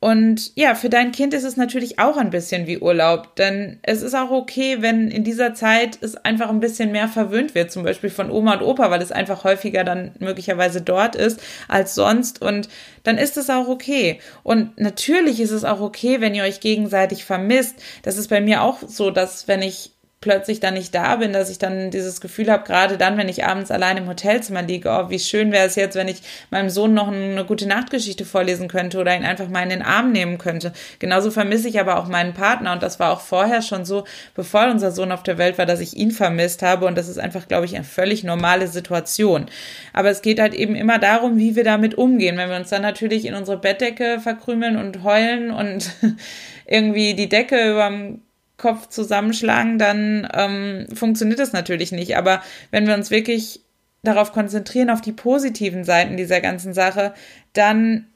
Und 0.00 0.52
ja, 0.54 0.76
für 0.76 0.88
dein 0.88 1.10
Kind 1.10 1.34
ist 1.34 1.42
es 1.42 1.56
natürlich 1.56 1.98
auch 1.98 2.16
ein 2.16 2.30
bisschen 2.30 2.68
wie 2.68 2.78
Urlaub, 2.78 3.34
denn 3.34 3.80
es 3.82 4.02
ist 4.02 4.14
auch 4.14 4.30
okay, 4.30 4.76
wenn 4.80 5.08
in 5.08 5.24
dieser 5.24 5.54
Zeit 5.54 5.98
es 6.00 6.14
einfach 6.14 6.50
ein 6.50 6.60
bisschen 6.60 6.92
mehr 6.92 7.08
verwöhnt 7.08 7.56
wird, 7.56 7.72
zum 7.72 7.82
Beispiel 7.82 8.10
von 8.10 8.30
Oma 8.30 8.54
und 8.54 8.62
Opa, 8.62 8.92
weil 8.92 9.02
es 9.02 9.10
einfach 9.10 9.42
häufiger 9.42 9.82
dann 9.82 10.12
möglicherweise 10.20 10.82
dort 10.82 11.16
ist 11.16 11.40
als 11.66 11.96
sonst 11.96 12.40
und 12.40 12.68
dann 13.02 13.18
ist 13.18 13.36
es 13.36 13.50
auch 13.50 13.66
okay. 13.66 14.20
Und 14.44 14.78
natürlich 14.78 15.40
ist 15.40 15.50
es 15.50 15.64
auch 15.64 15.80
okay, 15.80 16.20
wenn 16.20 16.34
ihr 16.34 16.44
euch 16.44 16.60
gegenseitig 16.60 17.24
vermisst. 17.24 17.82
Das 18.02 18.18
ist 18.18 18.28
bei 18.28 18.40
mir 18.40 18.62
auch 18.62 18.78
so, 18.86 19.10
dass 19.10 19.48
wenn 19.48 19.62
ich 19.62 19.97
plötzlich 20.20 20.58
dann 20.58 20.74
nicht 20.74 20.92
da 20.94 21.16
bin, 21.16 21.32
dass 21.32 21.48
ich 21.48 21.58
dann 21.58 21.92
dieses 21.92 22.20
Gefühl 22.20 22.50
habe, 22.50 22.64
gerade 22.64 22.98
dann, 22.98 23.16
wenn 23.16 23.28
ich 23.28 23.44
abends 23.44 23.70
allein 23.70 23.98
im 23.98 24.08
Hotelzimmer 24.08 24.62
liege, 24.62 24.88
oh, 24.90 25.10
wie 25.10 25.18
schön 25.20 25.52
wäre 25.52 25.66
es 25.66 25.76
jetzt, 25.76 25.94
wenn 25.94 26.08
ich 26.08 26.22
meinem 26.50 26.70
Sohn 26.70 26.92
noch 26.92 27.06
eine 27.06 27.44
gute 27.44 27.68
Nachtgeschichte 27.68 28.24
vorlesen 28.24 28.66
könnte 28.66 28.98
oder 28.98 29.14
ihn 29.14 29.24
einfach 29.24 29.48
mal 29.48 29.62
in 29.62 29.68
den 29.68 29.82
Arm 29.82 30.10
nehmen 30.10 30.38
könnte. 30.38 30.72
Genauso 30.98 31.30
vermisse 31.30 31.68
ich 31.68 31.78
aber 31.78 31.98
auch 31.98 32.08
meinen 32.08 32.34
Partner 32.34 32.72
und 32.72 32.82
das 32.82 32.98
war 32.98 33.12
auch 33.12 33.20
vorher 33.20 33.62
schon 33.62 33.84
so, 33.84 34.04
bevor 34.34 34.68
unser 34.68 34.90
Sohn 34.90 35.12
auf 35.12 35.22
der 35.22 35.38
Welt 35.38 35.56
war, 35.56 35.66
dass 35.66 35.78
ich 35.78 35.96
ihn 35.96 36.10
vermisst 36.10 36.62
habe 36.62 36.86
und 36.86 36.98
das 36.98 37.08
ist 37.08 37.18
einfach, 37.18 37.46
glaube 37.46 37.66
ich, 37.66 37.76
eine 37.76 37.84
völlig 37.84 38.24
normale 38.24 38.66
Situation. 38.66 39.46
Aber 39.92 40.10
es 40.10 40.20
geht 40.20 40.40
halt 40.40 40.54
eben 40.54 40.74
immer 40.74 40.98
darum, 40.98 41.38
wie 41.38 41.54
wir 41.54 41.64
damit 41.64 41.96
umgehen. 41.96 42.36
Wenn 42.36 42.50
wir 42.50 42.56
uns 42.56 42.70
dann 42.70 42.82
natürlich 42.82 43.24
in 43.24 43.34
unsere 43.34 43.58
Bettdecke 43.58 44.18
verkrümeln 44.20 44.76
und 44.76 45.04
heulen 45.04 45.52
und 45.52 45.90
irgendwie 46.66 47.14
die 47.14 47.28
Decke 47.28 47.70
überm 47.70 48.20
Kopf 48.58 48.88
zusammenschlagen, 48.88 49.78
dann 49.78 50.28
ähm, 50.34 50.86
funktioniert 50.94 51.38
das 51.38 51.52
natürlich 51.52 51.92
nicht. 51.92 52.16
Aber 52.16 52.42
wenn 52.70 52.86
wir 52.86 52.94
uns 52.94 53.10
wirklich 53.10 53.62
darauf 54.02 54.32
konzentrieren, 54.32 54.90
auf 54.90 55.00
die 55.00 55.12
positiven 55.12 55.84
Seiten 55.84 56.16
dieser 56.16 56.40
ganzen 56.40 56.74
Sache, 56.74 57.14
dann 57.52 58.06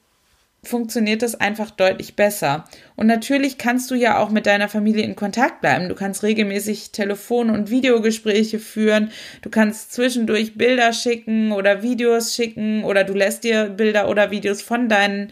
funktioniert 0.63 1.21
das 1.21 1.35
einfach 1.35 1.71
deutlich 1.71 2.15
besser. 2.15 2.65
Und 2.95 3.07
natürlich 3.07 3.57
kannst 3.57 3.91
du 3.91 3.95
ja 3.95 4.17
auch 4.17 4.29
mit 4.29 4.45
deiner 4.45 4.69
Familie 4.69 5.03
in 5.03 5.15
Kontakt 5.15 5.61
bleiben. 5.61 5.89
Du 5.89 5.95
kannst 5.95 6.23
regelmäßig 6.23 6.91
Telefon- 6.91 7.49
und 7.49 7.69
Videogespräche 7.69 8.59
führen. 8.59 9.11
Du 9.41 9.49
kannst 9.49 9.91
zwischendurch 9.91 10.55
Bilder 10.55 10.93
schicken 10.93 11.51
oder 11.51 11.83
Videos 11.83 12.33
schicken 12.33 12.85
oder 12.85 13.03
du 13.03 13.13
lässt 13.13 13.43
dir 13.43 13.65
Bilder 13.65 14.07
oder 14.07 14.31
Videos 14.31 14.61
von 14.61 14.87
deinen 14.87 15.31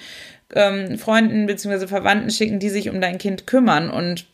ähm, 0.53 0.97
Freunden 0.97 1.45
bzw. 1.45 1.87
Verwandten 1.87 2.29
schicken, 2.29 2.59
die 2.59 2.69
sich 2.69 2.89
um 2.89 2.99
dein 2.99 3.17
Kind 3.17 3.47
kümmern. 3.47 3.89
Und 3.89 4.25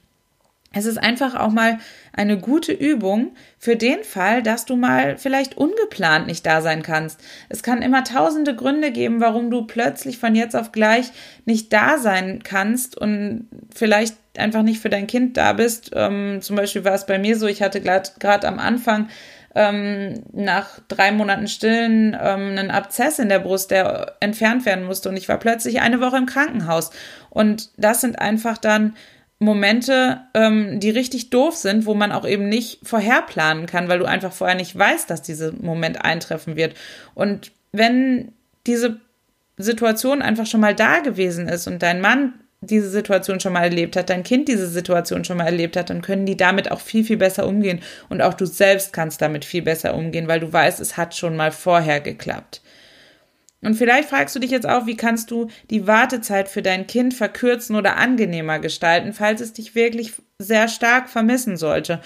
es 0.74 0.86
ist 0.86 0.98
einfach 0.98 1.36
auch 1.36 1.52
mal 1.52 1.80
eine 2.14 2.38
gute 2.38 2.74
Übung 2.74 3.32
für 3.58 3.76
den 3.76 4.04
Fall, 4.04 4.44
dass 4.44 4.66
du 4.66 4.76
mal 4.76 5.18
vielleicht 5.18 5.56
ungeplant 5.58 6.28
nicht 6.28 6.46
da 6.46 6.62
sein 6.62 6.84
kannst. 6.84 7.22
Es 7.50 7.64
kann 7.64 7.82
immer 7.82 8.04
tausende 8.04 8.56
Gründe 8.56 8.92
geben, 8.92 9.22
warum 9.22 9.50
du 9.50 9.66
plötzlich 9.66 10.18
von 10.18 10.36
jetzt 10.36 10.56
auf 10.56 10.72
gleich 10.72 11.12
nicht 11.46 11.72
da 11.72 11.98
sein 11.98 12.44
kannst 12.44 12.98
und 12.98 13.48
vielleicht 13.74 14.18
einfach 14.38 14.62
nicht 14.62 14.82
für 14.82 14.90
dein 14.90 15.08
Kind 15.08 15.38
da 15.38 15.54
bist. 15.54 15.92
Ähm, 15.96 16.40
zum 16.42 16.56
Beispiel 16.56 16.84
war 16.84 16.94
es 16.94 17.06
bei 17.06 17.18
mir 17.18 17.38
so, 17.38 17.48
ich 17.48 17.62
hatte 17.62 17.82
gerade 17.82 18.48
am 18.48 18.60
Anfang 18.60 19.10
ähm, 19.56 20.24
nach 20.34 20.80
drei 20.88 21.12
Monaten 21.12 21.48
Stillen 21.48 22.14
ähm, 22.14 22.50
einen 22.58 22.72
Abzess 22.72 23.20
in 23.20 23.30
der 23.30 23.40
Brust, 23.40 23.72
der 23.72 24.16
entfernt 24.20 24.66
werden 24.66 24.86
musste 24.86 25.10
und 25.10 25.18
ich 25.18 25.30
war 25.30 25.38
plötzlich 25.38 25.82
eine 25.82 26.02
Woche 26.02 26.18
im 26.18 26.28
Krankenhaus. 26.28 26.92
Und 27.30 27.70
das 27.78 28.02
sind 28.02 28.20
einfach 28.20 28.58
dann 28.58 28.96
Momente, 29.40 30.22
ähm, 30.34 30.80
die 30.80 30.90
richtig 30.90 31.30
doof 31.30 31.56
sind, 31.56 31.86
wo 31.86 31.94
man 31.94 32.12
auch 32.12 32.28
eben 32.28 32.50
nicht 32.50 32.80
vorherplanen 32.84 33.68
kann, 33.68 33.88
weil 33.88 34.00
du 34.00 34.06
einfach 34.06 34.34
vorher 34.34 34.56
nicht 34.56 34.78
weißt, 34.78 35.10
dass 35.10 35.22
dieser 35.22 35.52
Moment 35.54 36.04
eintreffen 36.04 36.56
wird. 36.56 36.76
Und 37.14 37.52
wenn 37.72 38.32
diese 38.66 39.00
Situation 39.58 40.22
einfach 40.22 40.46
schon 40.46 40.62
mal 40.62 40.76
da 40.76 41.00
gewesen 41.00 41.48
ist 41.48 41.68
und 41.68 41.84
dein 41.84 42.02
Mann 42.02 42.34
diese 42.62 42.90
Situation 42.90 43.40
schon 43.40 43.54
mal 43.54 43.64
erlebt 43.64 43.96
hat, 43.96 44.10
dein 44.10 44.24
Kind 44.24 44.48
diese 44.48 44.68
Situation 44.68 45.24
schon 45.24 45.38
mal 45.38 45.46
erlebt 45.46 45.78
hat, 45.78 45.92
dann 45.92 46.02
können 46.02 46.26
die 46.26 46.38
damit 46.38 46.72
auch 46.72 46.82
viel, 46.82 47.04
viel 47.04 47.18
besser 47.18 47.46
umgehen. 47.46 47.82
Und 48.10 48.22
auch 48.22 48.34
du 48.34 48.46
selbst 48.46 48.94
kannst 48.94 49.22
damit 49.22 49.46
viel 49.46 49.62
besser 49.62 49.94
umgehen, 49.94 50.28
weil 50.28 50.40
du 50.40 50.52
weißt, 50.52 50.80
es 50.80 50.98
hat 50.98 51.16
schon 51.16 51.36
mal 51.36 51.52
vorher 51.52 52.02
geklappt. 52.02 52.62
Und 53.62 53.76
vielleicht 53.76 54.10
fragst 54.10 54.36
du 54.36 54.40
dich 54.40 54.52
jetzt 54.52 54.70
auch, 54.70 54.86
wie 54.86 54.98
kannst 54.98 55.32
du 55.32 55.48
die 55.70 55.88
Wartezeit 55.88 56.48
für 56.48 56.62
dein 56.62 56.86
Kind 56.86 57.14
verkürzen 57.14 57.76
oder 57.76 57.98
angenehmer 57.98 58.60
gestalten, 58.60 59.14
falls 59.14 59.42
es 59.42 59.54
dich 59.54 59.74
wirklich 59.74 60.14
sehr 60.40 60.68
stark 60.68 61.10
vermissen 61.10 61.58
sollte. 61.58 62.02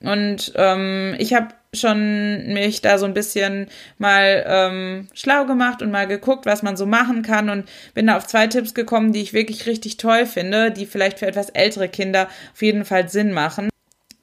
Und 0.00 0.52
ähm, 0.56 1.14
ich 1.18 1.34
habe 1.34 1.48
schon 1.74 2.52
mich 2.52 2.80
da 2.80 2.98
so 2.98 3.04
ein 3.04 3.14
bisschen 3.14 3.66
mal 3.98 4.44
ähm, 4.46 5.08
schlau 5.12 5.44
gemacht 5.44 5.82
und 5.82 5.90
mal 5.90 6.06
geguckt, 6.06 6.46
was 6.46 6.62
man 6.62 6.76
so 6.76 6.86
machen 6.86 7.22
kann 7.22 7.50
und 7.50 7.68
bin 7.94 8.06
da 8.06 8.16
auf 8.16 8.26
zwei 8.26 8.46
Tipps 8.46 8.74
gekommen, 8.74 9.12
die 9.12 9.20
ich 9.20 9.32
wirklich 9.32 9.66
richtig 9.66 9.98
toll 9.98 10.24
finde, 10.24 10.70
die 10.70 10.86
vielleicht 10.86 11.18
für 11.18 11.26
etwas 11.26 11.50
ältere 11.50 11.88
Kinder 11.88 12.28
auf 12.52 12.62
jeden 12.62 12.84
Fall 12.84 13.08
Sinn 13.08 13.32
machen. 13.32 13.68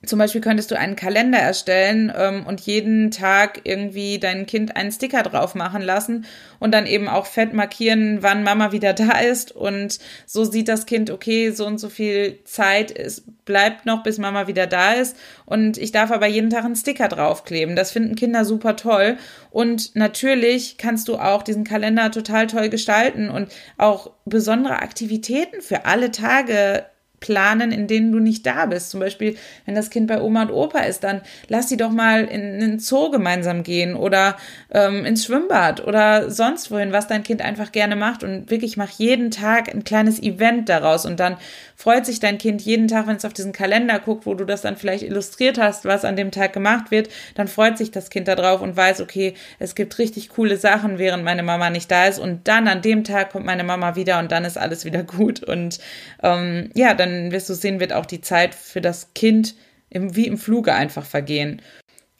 Zum 0.05 0.19
Beispiel 0.19 0.41
könntest 0.41 0.71
du 0.71 0.77
einen 0.77 0.95
Kalender 0.95 1.37
erstellen 1.37 2.11
ähm, 2.15 2.45
und 2.45 2.61
jeden 2.61 3.11
Tag 3.11 3.61
irgendwie 3.63 4.19
dein 4.19 4.45
Kind 4.45 4.75
einen 4.75 4.91
Sticker 4.91 5.23
drauf 5.23 5.55
machen 5.55 5.81
lassen 5.81 6.25
und 6.59 6.71
dann 6.71 6.85
eben 6.85 7.07
auch 7.07 7.25
fett 7.25 7.53
markieren, 7.53 8.19
wann 8.21 8.43
Mama 8.43 8.71
wieder 8.71 8.93
da 8.93 9.19
ist. 9.19 9.51
Und 9.51 9.99
so 10.25 10.43
sieht 10.43 10.67
das 10.67 10.85
Kind, 10.85 11.09
okay, 11.11 11.51
so 11.51 11.65
und 11.65 11.77
so 11.77 11.89
viel 11.89 12.39
Zeit 12.43 12.91
ist, 12.91 13.23
bleibt 13.45 13.85
noch, 13.85 14.03
bis 14.03 14.17
Mama 14.17 14.47
wieder 14.47 14.67
da 14.67 14.93
ist. 14.93 15.15
Und 15.45 15.77
ich 15.77 15.91
darf 15.91 16.11
aber 16.11 16.27
jeden 16.27 16.49
Tag 16.49 16.65
einen 16.65 16.75
Sticker 16.75 17.07
draufkleben. 17.07 17.75
Das 17.75 17.91
finden 17.91 18.15
Kinder 18.15 18.45
super 18.45 18.75
toll. 18.75 19.17
Und 19.51 19.95
natürlich 19.95 20.77
kannst 20.77 21.07
du 21.07 21.17
auch 21.17 21.43
diesen 21.43 21.63
Kalender 21.63 22.11
total 22.11 22.47
toll 22.47 22.69
gestalten 22.69 23.29
und 23.29 23.51
auch 23.77 24.11
besondere 24.25 24.81
Aktivitäten 24.81 25.61
für 25.61 25.85
alle 25.85 26.11
Tage 26.11 26.85
planen, 27.19 27.71
in 27.71 27.87
denen 27.87 28.11
du 28.11 28.19
nicht 28.19 28.45
da 28.45 28.65
bist. 28.65 28.91
Zum 28.91 28.99
Beispiel, 28.99 29.35
wenn 29.65 29.75
das 29.75 29.89
Kind 29.89 30.07
bei 30.07 30.21
Oma 30.21 30.43
und 30.43 30.51
Opa 30.51 30.79
ist, 30.79 31.03
dann 31.03 31.21
lass 31.47 31.69
sie 31.69 31.77
doch 31.77 31.91
mal 31.91 32.25
in 32.25 32.41
einen 32.41 32.79
Zoo 32.79 33.09
gemeinsam 33.09 33.63
gehen 33.63 33.95
oder 33.95 34.37
ähm, 34.71 35.05
ins 35.05 35.25
Schwimmbad 35.25 35.85
oder 35.85 36.29
sonst 36.29 36.71
wohin, 36.71 36.91
was 36.91 37.07
dein 37.07 37.23
Kind 37.23 37.41
einfach 37.41 37.71
gerne 37.71 37.95
macht 37.95 38.23
und 38.23 38.49
wirklich 38.49 38.77
mach 38.77 38.89
jeden 38.89 39.31
Tag 39.31 39.73
ein 39.73 39.83
kleines 39.83 40.21
Event 40.21 40.69
daraus 40.69 41.05
und 41.05 41.19
dann 41.19 41.37
freut 41.75 42.05
sich 42.05 42.19
dein 42.19 42.37
Kind 42.37 42.61
jeden 42.61 42.87
Tag, 42.87 43.07
wenn 43.07 43.17
es 43.17 43.25
auf 43.25 43.33
diesen 43.33 43.51
Kalender 43.51 43.99
guckt, 43.99 44.25
wo 44.25 44.33
du 44.33 44.45
das 44.45 44.61
dann 44.61 44.77
vielleicht 44.77 45.03
illustriert 45.03 45.57
hast, 45.57 45.85
was 45.85 46.05
an 46.05 46.15
dem 46.15 46.31
Tag 46.31 46.53
gemacht 46.53 46.91
wird, 46.91 47.09
dann 47.35 47.47
freut 47.47 47.77
sich 47.77 47.91
das 47.91 48.09
Kind 48.09 48.27
darauf 48.27 48.61
und 48.61 48.75
weiß, 48.75 49.01
okay, 49.01 49.33
es 49.59 49.75
gibt 49.75 49.97
richtig 49.99 50.29
coole 50.29 50.57
Sachen, 50.57 50.97
während 50.97 51.23
meine 51.23 51.43
Mama 51.43 51.69
nicht 51.69 51.91
da 51.91 52.05
ist 52.05 52.19
und 52.19 52.47
dann 52.47 52.67
an 52.67 52.81
dem 52.81 53.03
Tag 53.03 53.31
kommt 53.31 53.45
meine 53.45 53.63
Mama 53.63 53.95
wieder 53.95 54.19
und 54.19 54.31
dann 54.31 54.45
ist 54.45 54.57
alles 54.57 54.85
wieder 54.85 55.03
gut 55.03 55.43
und 55.43 55.79
ähm, 56.23 56.69
ja, 56.73 56.93
dann 56.93 57.31
wirst 57.31 57.49
du 57.49 57.53
sehen, 57.53 57.79
wird 57.79 57.93
auch 57.93 58.05
die 58.05 58.21
Zeit 58.21 58.55
für 58.55 58.81
das 58.81 59.13
Kind 59.13 59.55
im, 59.89 60.15
wie 60.15 60.27
im 60.27 60.37
Fluge 60.37 60.73
einfach 60.73 61.05
vergehen. 61.05 61.61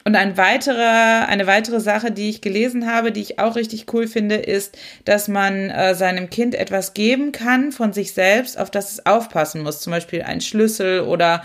Und 0.08 0.16
ein 0.16 0.38
weiterer, 0.38 1.28
eine 1.28 1.48
weitere 1.48 1.80
Sache, 1.80 2.12
die 2.12 2.30
ich 2.30 2.42
gelesen 2.42 2.86
habe, 2.86 3.12
die 3.12 3.22
ich 3.22 3.40
auch 3.40 3.56
richtig 3.56 3.92
cool 3.92 4.08
finde, 4.08 4.36
ist, 4.36 4.78
dass 5.04 5.28
man 5.28 5.72
äh, 5.72 5.96
seinem 5.96 6.30
Kind 6.30 6.54
etwas 6.54 6.94
geben 6.94 7.32
kann 7.32 7.72
von 7.72 7.92
sich 7.92 8.14
selbst, 8.14 8.60
auf 8.60 8.70
das 8.70 8.92
es 8.92 9.06
aufpassen 9.08 9.64
muss. 9.64 9.82
Zum 9.82 9.90
Beispiel 9.90 10.22
ein 10.22 10.42
Schlüssel 10.42 11.02
oder 11.02 11.42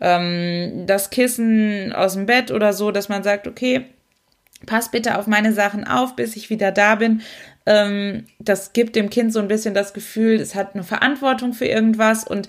ähm, 0.00 0.84
das 0.86 1.10
Kissen 1.10 1.92
aus 1.92 2.14
dem 2.14 2.26
Bett 2.26 2.52
oder 2.52 2.72
so, 2.72 2.92
dass 2.92 3.08
man 3.08 3.24
sagt, 3.24 3.48
okay, 3.48 3.86
pass 4.64 4.92
bitte 4.92 5.18
auf 5.18 5.26
meine 5.26 5.52
Sachen 5.52 5.84
auf, 5.84 6.14
bis 6.14 6.36
ich 6.36 6.50
wieder 6.50 6.70
da 6.70 6.94
bin. 6.94 7.20
Ähm, 7.66 8.26
das 8.38 8.72
gibt 8.72 8.94
dem 8.94 9.10
Kind 9.10 9.32
so 9.32 9.40
ein 9.40 9.48
bisschen 9.48 9.74
das 9.74 9.92
Gefühl, 9.92 10.40
es 10.40 10.54
hat 10.54 10.74
eine 10.74 10.84
Verantwortung 10.84 11.52
für 11.52 11.66
irgendwas 11.66 12.24
und 12.24 12.48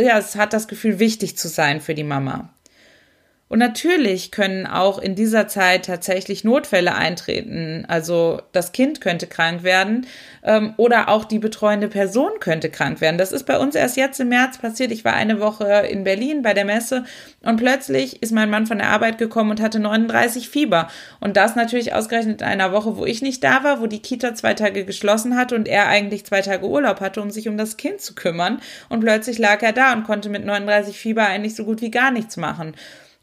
ja, 0.00 0.18
es 0.18 0.34
hat 0.34 0.52
das 0.52 0.66
Gefühl, 0.66 0.98
wichtig 0.98 1.36
zu 1.36 1.48
sein 1.48 1.80
für 1.80 1.94
die 1.94 2.04
Mama. 2.04 2.52
Und 3.48 3.58
natürlich 3.60 4.30
können 4.30 4.66
auch 4.66 4.98
in 4.98 5.14
dieser 5.14 5.48
Zeit 5.48 5.86
tatsächlich 5.86 6.44
Notfälle 6.44 6.94
eintreten. 6.94 7.86
Also 7.88 8.42
das 8.52 8.72
Kind 8.72 9.00
könnte 9.00 9.26
krank 9.26 9.62
werden 9.62 10.06
ähm, 10.42 10.74
oder 10.76 11.08
auch 11.08 11.24
die 11.24 11.38
betreuende 11.38 11.88
Person 11.88 12.30
könnte 12.40 12.68
krank 12.68 13.00
werden. 13.00 13.16
Das 13.16 13.32
ist 13.32 13.44
bei 13.44 13.58
uns 13.58 13.74
erst 13.74 13.96
jetzt 13.96 14.20
im 14.20 14.28
März 14.28 14.58
passiert. 14.58 14.92
Ich 14.92 15.04
war 15.04 15.14
eine 15.14 15.40
Woche 15.40 15.86
in 15.90 16.04
Berlin 16.04 16.42
bei 16.42 16.52
der 16.52 16.66
Messe 16.66 17.04
und 17.42 17.56
plötzlich 17.56 18.22
ist 18.22 18.32
mein 18.32 18.50
Mann 18.50 18.66
von 18.66 18.78
der 18.78 18.90
Arbeit 18.90 19.16
gekommen 19.16 19.50
und 19.50 19.62
hatte 19.62 19.78
39 19.78 20.50
Fieber. 20.50 20.88
Und 21.20 21.38
das 21.38 21.56
natürlich 21.56 21.94
ausgerechnet 21.94 22.42
in 22.42 22.46
einer 22.46 22.72
Woche, 22.72 22.98
wo 22.98 23.06
ich 23.06 23.22
nicht 23.22 23.42
da 23.42 23.64
war, 23.64 23.80
wo 23.80 23.86
die 23.86 24.02
Kita 24.02 24.34
zwei 24.34 24.52
Tage 24.52 24.84
geschlossen 24.84 25.36
hatte 25.36 25.54
und 25.54 25.68
er 25.68 25.88
eigentlich 25.88 26.26
zwei 26.26 26.42
Tage 26.42 26.66
Urlaub 26.66 27.00
hatte, 27.00 27.22
um 27.22 27.30
sich 27.30 27.48
um 27.48 27.56
das 27.56 27.78
Kind 27.78 28.02
zu 28.02 28.14
kümmern. 28.14 28.60
Und 28.90 29.00
plötzlich 29.00 29.38
lag 29.38 29.62
er 29.62 29.72
da 29.72 29.94
und 29.94 30.04
konnte 30.04 30.28
mit 30.28 30.44
39 30.44 30.98
Fieber 30.98 31.26
eigentlich 31.26 31.54
so 31.54 31.64
gut 31.64 31.80
wie 31.80 31.90
gar 31.90 32.10
nichts 32.10 32.36
machen. 32.36 32.74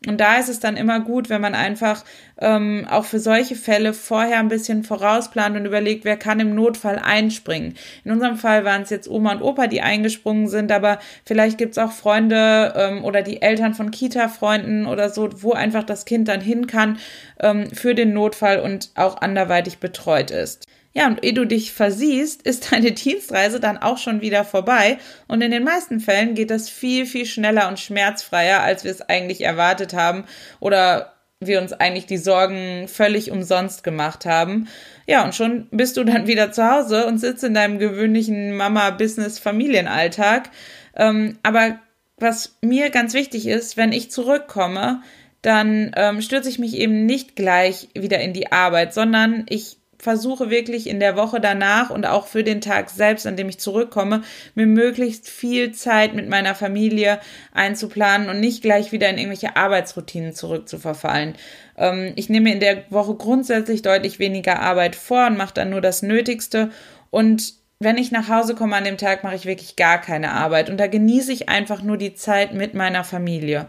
Und 0.08 0.20
da 0.20 0.38
ist 0.38 0.50
es 0.50 0.60
dann 0.60 0.78
immer 0.78 1.00
gut, 1.00 1.30
wenn 1.30 1.42
man 1.42 1.56
einfach 1.56 2.04
ähm, 2.40 2.88
auch 2.90 3.06
für 3.06 3.20
solche 3.20 3.56
Fälle 3.56 3.94
vorher 3.94 4.40
ein 4.40 4.48
bisschen 4.48 4.84
vorausplant 4.84 5.56
und 5.56 5.66
überlegt, 5.66 6.06
wer 6.06 6.18
kann 6.18 6.40
im 6.40 6.54
Notfall 6.54 7.00
einspringen. 7.00 7.76
In 8.04 8.12
unserem 8.12 8.38
Fall 8.38 8.66
waren 8.66 8.84
es 8.84 8.90
jetzt 8.90 9.10
Oma 9.10 9.34
und 9.34 9.42
Opa, 9.42 9.68
die 9.68 9.82
eingesprungen 9.82 10.48
sind, 10.48 10.72
aber 10.72 11.00
vielleicht 11.26 11.58
gibt's 11.58 11.78
auch 11.78 11.92
Freunde 11.92 12.74
ähm, 12.76 13.04
oder 13.04 13.22
die 13.22 13.42
Eltern 13.42 13.74
von 13.74 13.92
Kita-Freunden 13.92 14.86
oder 14.86 15.10
so, 15.10 15.30
wo 15.42 15.54
einfach 15.54 15.84
das 15.84 16.06
Kind 16.06 16.28
dann 16.28 16.42
hin 16.42 16.68
kann 16.68 17.00
ähm, 17.40 17.70
für 17.72 17.96
den 17.96 18.14
Notfall 18.14 18.60
und 18.60 18.92
auch 18.96 19.22
anderweitig 19.22 19.80
betreut 19.80 20.32
ist. 20.32 20.68
Ja, 20.98 21.08
und 21.08 21.26
ehe 21.26 21.34
du 21.34 21.46
dich 21.46 21.74
versiehst, 21.74 22.42
ist 22.44 22.72
deine 22.72 22.92
Dienstreise 22.94 23.60
dann 23.60 23.78
auch 23.78 23.98
schon 23.98 24.22
wieder 24.22 24.46
vorbei. 24.46 24.98
Und 25.28 25.42
in 25.42 25.52
den 25.52 25.66
meisten 25.66 26.00
Fällen 26.00 26.36
geht 26.36 26.50
das 26.50 26.70
viel, 26.70 27.06
viel 27.06 27.26
schneller 27.26 27.68
und 27.68 27.80
schmerzfreier, 27.80 28.62
als 28.62 28.86
wir 28.86 28.92
es 28.92 29.02
eigentlich 29.02 29.42
erwartet 29.42 29.94
haben 29.94 30.24
oder 30.62 31.12
wir 31.42 31.60
uns 31.60 31.74
eigentlich 31.74 32.06
die 32.06 32.18
Sorgen 32.18 32.88
völlig 32.88 33.30
umsonst 33.30 33.84
gemacht 33.84 34.26
haben. 34.26 34.70
Ja, 35.06 35.26
und 35.26 35.36
schon 35.36 35.68
bist 35.70 35.98
du 35.98 36.06
dann 36.06 36.28
wieder 36.28 36.54
zu 36.54 36.64
Hause 36.64 37.06
und 37.08 37.20
sitzt 37.20 37.44
in 37.44 37.54
deinem 37.54 37.78
gewöhnlichen 37.78 38.56
Mama-Business-Familienalltag. 38.56 40.50
Ähm, 40.96 41.38
aber 41.44 41.78
was 42.18 42.56
mir 42.62 42.90
ganz 42.90 43.14
wichtig 43.14 43.48
ist, 43.48 43.76
wenn 43.76 43.92
ich 43.92 44.12
zurückkomme, 44.12 45.02
dann 45.42 45.92
ähm, 45.98 46.22
stürze 46.22 46.48
ich 46.48 46.58
mich 46.58 46.76
eben 46.76 47.06
nicht 47.06 47.36
gleich 47.36 47.90
wieder 47.94 48.22
in 48.22 48.32
die 48.32 48.54
Arbeit, 48.54 48.94
sondern 48.94 49.46
ich 49.50 49.78
versuche 50.06 50.52
wirklich 50.52 50.88
in 50.88 51.00
der 51.00 51.18
Woche 51.18 51.40
danach 51.42 51.90
und 51.90 52.06
auch 52.06 52.28
für 52.28 52.44
den 52.44 52.62
Tag 52.62 52.92
selbst, 52.92 53.26
an 53.26 53.36
dem 53.36 53.50
ich 53.50 53.58
zurückkomme, 53.60 54.22
mir 54.54 54.68
möglichst 54.68 55.28
viel 55.28 55.72
Zeit 55.72 56.14
mit 56.14 56.30
meiner 56.30 56.54
Familie 56.54 57.20
einzuplanen 57.54 58.30
und 58.30 58.40
nicht 58.40 58.62
gleich 58.62 58.92
wieder 58.92 59.10
in 59.10 59.18
irgendwelche 59.18 59.56
Arbeitsroutinen 59.56 60.34
zurückzuverfallen. 60.34 61.34
Ähm, 61.76 62.14
ich 62.16 62.30
nehme 62.30 62.54
in 62.54 62.60
der 62.60 62.84
Woche 62.92 63.16
grundsätzlich 63.16 63.82
deutlich 63.82 64.20
weniger 64.20 64.60
Arbeit 64.60 64.96
vor 64.96 65.26
und 65.26 65.38
mache 65.38 65.56
dann 65.56 65.72
nur 65.72 65.82
das 65.82 66.04
Nötigste 66.04 66.70
und 67.10 67.56
wenn 67.80 67.98
ich 67.98 68.12
nach 68.12 68.30
Hause 68.30 68.54
komme 68.54 68.76
an 68.76 68.84
dem 68.84 68.98
Tag, 68.98 69.24
mache 69.24 69.36
ich 69.36 69.46
wirklich 69.46 69.76
gar 69.76 70.00
keine 70.00 70.34
Arbeit 70.34 70.70
und 70.70 70.78
da 70.78 70.86
genieße 70.86 71.34
ich 71.34 71.50
einfach 71.50 71.82
nur 71.82 71.98
die 71.98 72.14
Zeit 72.14 72.54
mit 72.54 72.76
meiner 72.76 73.04
Familie. 73.04 73.66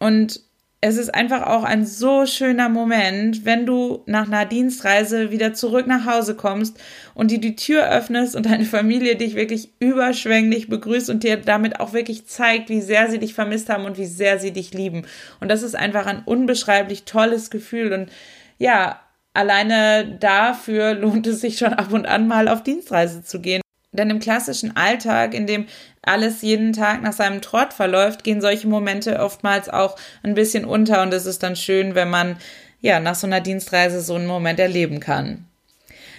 Und 0.00 0.40
es 0.80 0.96
ist 0.96 1.12
einfach 1.12 1.42
auch 1.42 1.64
ein 1.64 1.84
so 1.84 2.24
schöner 2.24 2.68
Moment, 2.68 3.44
wenn 3.44 3.66
du 3.66 4.04
nach 4.06 4.28
einer 4.28 4.46
Dienstreise 4.46 5.32
wieder 5.32 5.52
zurück 5.52 5.88
nach 5.88 6.06
Hause 6.06 6.36
kommst 6.36 6.78
und 7.14 7.32
dir 7.32 7.40
die 7.40 7.56
Tür 7.56 7.88
öffnest 7.90 8.36
und 8.36 8.46
deine 8.46 8.64
Familie 8.64 9.16
dich 9.16 9.34
wirklich 9.34 9.72
überschwänglich 9.80 10.68
begrüßt 10.68 11.10
und 11.10 11.24
dir 11.24 11.36
damit 11.36 11.80
auch 11.80 11.94
wirklich 11.94 12.26
zeigt, 12.26 12.68
wie 12.68 12.80
sehr 12.80 13.10
sie 13.10 13.18
dich 13.18 13.34
vermisst 13.34 13.70
haben 13.70 13.86
und 13.86 13.98
wie 13.98 14.06
sehr 14.06 14.38
sie 14.38 14.52
dich 14.52 14.72
lieben. 14.72 15.02
Und 15.40 15.48
das 15.48 15.64
ist 15.64 15.74
einfach 15.74 16.06
ein 16.06 16.22
unbeschreiblich 16.24 17.04
tolles 17.04 17.50
Gefühl 17.50 17.92
und 17.92 18.10
ja, 18.58 19.00
alleine 19.34 20.16
dafür 20.20 20.94
lohnt 20.94 21.26
es 21.26 21.40
sich 21.40 21.58
schon 21.58 21.72
ab 21.72 21.92
und 21.92 22.06
an 22.06 22.28
mal 22.28 22.46
auf 22.46 22.62
Dienstreise 22.62 23.24
zu 23.24 23.40
gehen. 23.40 23.62
Denn 23.98 24.10
im 24.10 24.20
klassischen 24.20 24.76
Alltag, 24.76 25.34
in 25.34 25.46
dem 25.46 25.66
alles 26.02 26.40
jeden 26.40 26.72
Tag 26.72 27.02
nach 27.02 27.12
seinem 27.12 27.42
Trott 27.42 27.74
verläuft, 27.74 28.24
gehen 28.24 28.40
solche 28.40 28.68
Momente 28.68 29.18
oftmals 29.18 29.68
auch 29.68 29.96
ein 30.22 30.34
bisschen 30.34 30.64
unter 30.64 31.02
und 31.02 31.12
es 31.12 31.26
ist 31.26 31.42
dann 31.42 31.56
schön, 31.56 31.94
wenn 31.94 32.08
man 32.08 32.36
ja 32.80 33.00
nach 33.00 33.16
so 33.16 33.26
einer 33.26 33.40
Dienstreise 33.40 34.00
so 34.00 34.14
einen 34.14 34.26
Moment 34.26 34.60
erleben 34.60 35.00
kann. 35.00 35.44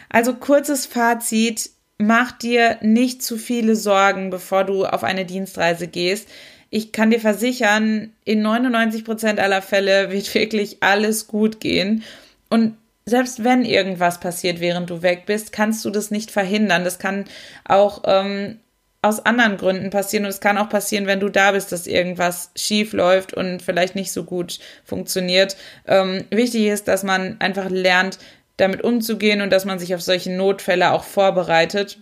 Also 0.10 0.34
kurzes 0.34 0.86
Fazit, 0.86 1.70
mach 1.98 2.32
dir 2.34 2.78
nicht 2.82 3.24
zu 3.24 3.38
viele 3.38 3.76
Sorgen, 3.76 4.30
bevor 4.30 4.64
du 4.64 4.86
auf 4.86 5.04
eine 5.04 5.26
Dienstreise 5.26 5.88
gehst. 5.88 6.28
Ich 6.70 6.92
kann 6.92 7.12
dir 7.12 7.20
versichern, 7.20 8.14
in 8.26 8.42
99 8.42 9.06
Prozent 9.06 9.40
aller 9.40 9.62
Fälle 9.62 10.12
wird 10.12 10.34
wirklich 10.36 10.78
alles 10.82 11.28
gut 11.28 11.60
gehen. 11.60 12.04
Und 12.50 12.76
selbst 13.10 13.44
wenn 13.44 13.66
irgendwas 13.66 14.20
passiert, 14.20 14.60
während 14.60 14.90
du 14.90 15.02
weg 15.02 15.24
bist, 15.26 15.52
kannst 15.52 15.84
du 15.84 15.90
das 15.90 16.12
nicht 16.12 16.32
verhindern. 16.32 16.84
Das 16.84 17.00
kann 17.00 17.26
auch 17.66 18.04
ähm, 18.06 18.60
aus 19.02 19.26
anderen 19.26 19.58
Gründen 19.58 19.90
passieren 19.90 20.26
und 20.26 20.30
es 20.30 20.42
kann 20.42 20.58
auch 20.58 20.70
passieren, 20.70 21.06
wenn 21.06 21.20
du 21.20 21.30
da 21.30 21.52
bist, 21.52 21.72
dass 21.72 21.88
irgendwas 21.88 22.52
schief 22.56 22.94
läuft 22.94 23.34
und 23.34 23.62
vielleicht 23.62 23.96
nicht 23.96 24.12
so 24.12 24.24
gut 24.24 24.60
funktioniert. 24.84 25.56
Ähm, 25.88 26.26
wichtig 26.30 26.66
ist, 26.68 26.88
dass 26.88 27.04
man 27.04 27.40
einfach 27.40 27.70
lernt, 27.70 28.20
damit 28.58 28.84
umzugehen 28.84 29.42
und 29.42 29.52
dass 29.52 29.66
man 29.66 29.80
sich 29.80 29.96
auf 29.96 30.02
solche 30.02 30.32
Notfälle 30.32 30.92
auch 30.92 31.04
vorbereitet. 31.04 32.00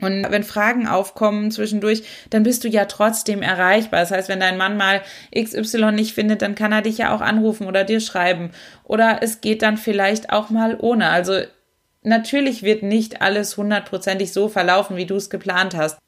Und 0.00 0.30
wenn 0.30 0.44
Fragen 0.44 0.86
aufkommen 0.86 1.50
zwischendurch, 1.50 2.04
dann 2.30 2.42
bist 2.44 2.64
du 2.64 2.68
ja 2.68 2.84
trotzdem 2.84 3.42
erreichbar. 3.42 4.00
Das 4.00 4.10
heißt, 4.10 4.28
wenn 4.28 4.40
dein 4.40 4.56
Mann 4.56 4.76
mal 4.76 5.02
XY 5.36 5.92
nicht 5.92 6.14
findet, 6.14 6.42
dann 6.42 6.54
kann 6.54 6.72
er 6.72 6.82
dich 6.82 6.98
ja 6.98 7.14
auch 7.14 7.20
anrufen 7.20 7.66
oder 7.66 7.84
dir 7.84 8.00
schreiben. 8.00 8.50
Oder 8.84 9.18
es 9.22 9.40
geht 9.40 9.62
dann 9.62 9.76
vielleicht 9.76 10.30
auch 10.30 10.50
mal 10.50 10.76
ohne. 10.78 11.10
Also 11.10 11.40
natürlich 12.02 12.62
wird 12.62 12.82
nicht 12.82 13.22
alles 13.22 13.56
hundertprozentig 13.56 14.32
so 14.32 14.48
verlaufen, 14.48 14.96
wie 14.96 15.06
du 15.06 15.16
es 15.16 15.30
geplant 15.30 15.76
hast. 15.76 15.98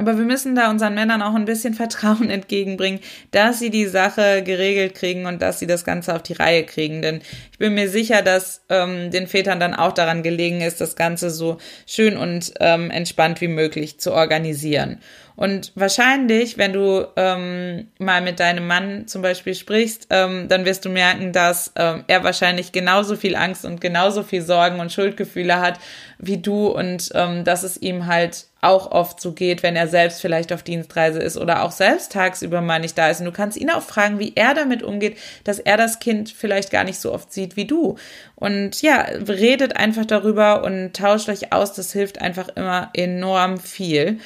Aber 0.00 0.16
wir 0.16 0.24
müssen 0.24 0.54
da 0.54 0.70
unseren 0.70 0.94
Männern 0.94 1.22
auch 1.22 1.34
ein 1.34 1.44
bisschen 1.44 1.74
Vertrauen 1.74 2.30
entgegenbringen, 2.30 3.00
dass 3.32 3.58
sie 3.58 3.68
die 3.68 3.86
Sache 3.86 4.44
geregelt 4.44 4.94
kriegen 4.94 5.26
und 5.26 5.42
dass 5.42 5.58
sie 5.58 5.66
das 5.66 5.84
Ganze 5.84 6.14
auf 6.14 6.22
die 6.22 6.34
Reihe 6.34 6.64
kriegen. 6.64 7.02
Denn 7.02 7.20
ich 7.50 7.58
bin 7.58 7.74
mir 7.74 7.90
sicher, 7.90 8.22
dass 8.22 8.62
ähm, 8.68 9.10
den 9.10 9.26
Vätern 9.26 9.58
dann 9.58 9.74
auch 9.74 9.92
daran 9.92 10.22
gelegen 10.22 10.60
ist, 10.60 10.80
das 10.80 10.94
Ganze 10.94 11.30
so 11.30 11.58
schön 11.84 12.16
und 12.16 12.54
ähm, 12.60 12.92
entspannt 12.92 13.40
wie 13.40 13.48
möglich 13.48 13.98
zu 13.98 14.12
organisieren. 14.12 15.00
Und 15.38 15.70
wahrscheinlich, 15.76 16.58
wenn 16.58 16.72
du 16.72 17.06
ähm, 17.14 17.86
mal 18.00 18.20
mit 18.22 18.40
deinem 18.40 18.66
Mann 18.66 19.06
zum 19.06 19.22
Beispiel 19.22 19.54
sprichst, 19.54 20.08
ähm, 20.10 20.48
dann 20.48 20.64
wirst 20.64 20.84
du 20.84 20.88
merken, 20.88 21.32
dass 21.32 21.70
ähm, 21.76 22.02
er 22.08 22.24
wahrscheinlich 22.24 22.72
genauso 22.72 23.14
viel 23.14 23.36
Angst 23.36 23.64
und 23.64 23.80
genauso 23.80 24.24
viel 24.24 24.42
Sorgen 24.42 24.80
und 24.80 24.92
Schuldgefühle 24.92 25.60
hat 25.60 25.78
wie 26.18 26.38
du 26.38 26.66
und 26.66 27.10
ähm, 27.14 27.44
dass 27.44 27.62
es 27.62 27.80
ihm 27.80 28.06
halt 28.06 28.46
auch 28.60 28.90
oft 28.90 29.20
so 29.20 29.30
geht, 29.30 29.62
wenn 29.62 29.76
er 29.76 29.86
selbst 29.86 30.20
vielleicht 30.20 30.52
auf 30.52 30.64
Dienstreise 30.64 31.20
ist 31.20 31.36
oder 31.36 31.62
auch 31.62 31.70
selbst 31.70 32.10
tagsüber 32.10 32.60
mal 32.60 32.80
nicht 32.80 32.98
da 32.98 33.08
ist. 33.08 33.20
Und 33.20 33.26
du 33.26 33.32
kannst 33.32 33.56
ihn 33.56 33.70
auch 33.70 33.84
fragen, 33.84 34.18
wie 34.18 34.32
er 34.34 34.54
damit 34.54 34.82
umgeht, 34.82 35.18
dass 35.44 35.60
er 35.60 35.76
das 35.76 36.00
Kind 36.00 36.30
vielleicht 36.30 36.72
gar 36.72 36.82
nicht 36.82 36.98
so 36.98 37.14
oft 37.14 37.32
sieht 37.32 37.54
wie 37.54 37.66
du. 37.66 37.94
Und 38.34 38.82
ja, 38.82 39.02
redet 39.02 39.76
einfach 39.76 40.04
darüber 40.04 40.64
und 40.64 40.96
tauscht 40.96 41.28
euch 41.28 41.52
aus. 41.52 41.74
Das 41.74 41.92
hilft 41.92 42.20
einfach 42.20 42.48
immer 42.56 42.90
enorm 42.92 43.58
viel. 43.58 44.18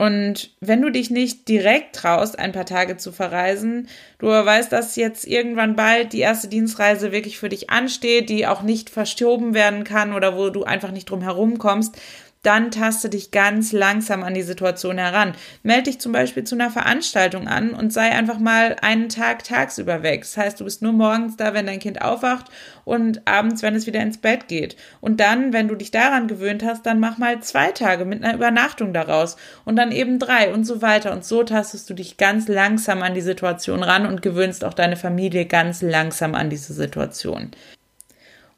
Und 0.00 0.52
wenn 0.60 0.80
du 0.80 0.90
dich 0.90 1.10
nicht 1.10 1.48
direkt 1.48 1.96
traust, 1.96 2.38
ein 2.38 2.52
paar 2.52 2.66
Tage 2.66 2.96
zu 2.98 3.10
verreisen, 3.10 3.88
du 4.20 4.28
weißt, 4.28 4.70
dass 4.70 4.94
jetzt 4.94 5.26
irgendwann 5.26 5.74
bald 5.74 6.12
die 6.12 6.20
erste 6.20 6.46
Dienstreise 6.46 7.10
wirklich 7.10 7.36
für 7.36 7.48
dich 7.48 7.68
ansteht, 7.70 8.28
die 8.28 8.46
auch 8.46 8.62
nicht 8.62 8.90
verschoben 8.90 9.54
werden 9.54 9.82
kann 9.82 10.14
oder 10.14 10.36
wo 10.36 10.50
du 10.50 10.62
einfach 10.62 10.92
nicht 10.92 11.10
drum 11.10 11.22
herum 11.22 11.58
kommst, 11.58 12.00
dann 12.48 12.70
taste 12.70 13.10
dich 13.10 13.30
ganz 13.30 13.72
langsam 13.72 14.22
an 14.22 14.32
die 14.32 14.40
Situation 14.40 14.96
heran. 14.96 15.34
Meld 15.62 15.86
dich 15.86 16.00
zum 16.00 16.12
Beispiel 16.12 16.44
zu 16.44 16.54
einer 16.54 16.70
Veranstaltung 16.70 17.46
an 17.46 17.74
und 17.74 17.92
sei 17.92 18.10
einfach 18.10 18.38
mal 18.38 18.76
einen 18.80 19.10
Tag 19.10 19.44
tagsüber 19.44 20.02
weg. 20.02 20.22
Das 20.22 20.38
heißt, 20.38 20.58
du 20.58 20.64
bist 20.64 20.80
nur 20.80 20.94
morgens 20.94 21.36
da, 21.36 21.52
wenn 21.52 21.66
dein 21.66 21.78
Kind 21.78 22.00
aufwacht 22.00 22.46
und 22.86 23.20
abends, 23.28 23.60
wenn 23.60 23.74
es 23.74 23.86
wieder 23.86 24.00
ins 24.00 24.16
Bett 24.16 24.48
geht. 24.48 24.76
Und 25.02 25.20
dann, 25.20 25.52
wenn 25.52 25.68
du 25.68 25.74
dich 25.74 25.90
daran 25.90 26.26
gewöhnt 26.26 26.64
hast, 26.64 26.86
dann 26.86 27.00
mach 27.00 27.18
mal 27.18 27.40
zwei 27.40 27.70
Tage 27.70 28.06
mit 28.06 28.24
einer 28.24 28.34
Übernachtung 28.34 28.94
daraus 28.94 29.36
und 29.66 29.76
dann 29.76 29.92
eben 29.92 30.18
drei 30.18 30.50
und 30.54 30.64
so 30.64 30.80
weiter. 30.80 31.12
Und 31.12 31.26
so 31.26 31.42
tastest 31.42 31.90
du 31.90 31.94
dich 31.94 32.16
ganz 32.16 32.48
langsam 32.48 33.02
an 33.02 33.12
die 33.12 33.20
Situation 33.20 33.82
ran 33.82 34.06
und 34.06 34.22
gewöhnst 34.22 34.64
auch 34.64 34.72
deine 34.72 34.96
Familie 34.96 35.44
ganz 35.44 35.82
langsam 35.82 36.34
an 36.34 36.48
diese 36.48 36.72
Situation. 36.72 37.50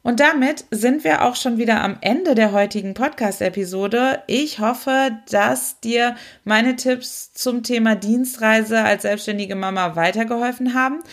Und 0.03 0.19
damit 0.19 0.65
sind 0.71 1.03
wir 1.03 1.23
auch 1.23 1.35
schon 1.35 1.57
wieder 1.57 1.81
am 1.81 1.97
Ende 2.01 2.33
der 2.33 2.51
heutigen 2.51 2.95
Podcast-Episode. 2.95 4.23
Ich 4.25 4.59
hoffe, 4.59 5.11
dass 5.29 5.79
dir 5.79 6.15
meine 6.43 6.75
Tipps 6.75 7.33
zum 7.33 7.61
Thema 7.61 7.95
Dienstreise 7.95 8.81
als 8.81 9.03
selbstständige 9.03 9.55
Mama 9.55 9.95
weitergeholfen 9.95 10.73
haben. 10.73 11.03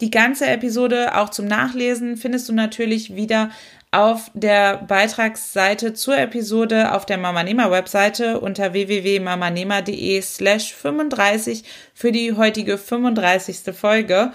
Die 0.00 0.10
ganze 0.10 0.46
Episode 0.46 1.16
auch 1.18 1.28
zum 1.28 1.44
Nachlesen 1.44 2.16
findest 2.16 2.48
du 2.48 2.54
natürlich 2.54 3.14
wieder 3.14 3.50
auf 3.92 4.30
der 4.34 4.78
Beitragsseite 4.78 5.92
zur 5.92 6.16
Episode 6.16 6.94
auf 6.94 7.04
der 7.04 7.18
Mamanema 7.18 7.70
Webseite 7.70 8.40
unter 8.40 8.72
www.mamanema.de 8.72 10.22
slash 10.22 10.72
35 10.72 11.64
für 11.92 12.12
die 12.12 12.34
heutige 12.34 12.78
35. 12.78 13.74
Folge. 13.74 14.32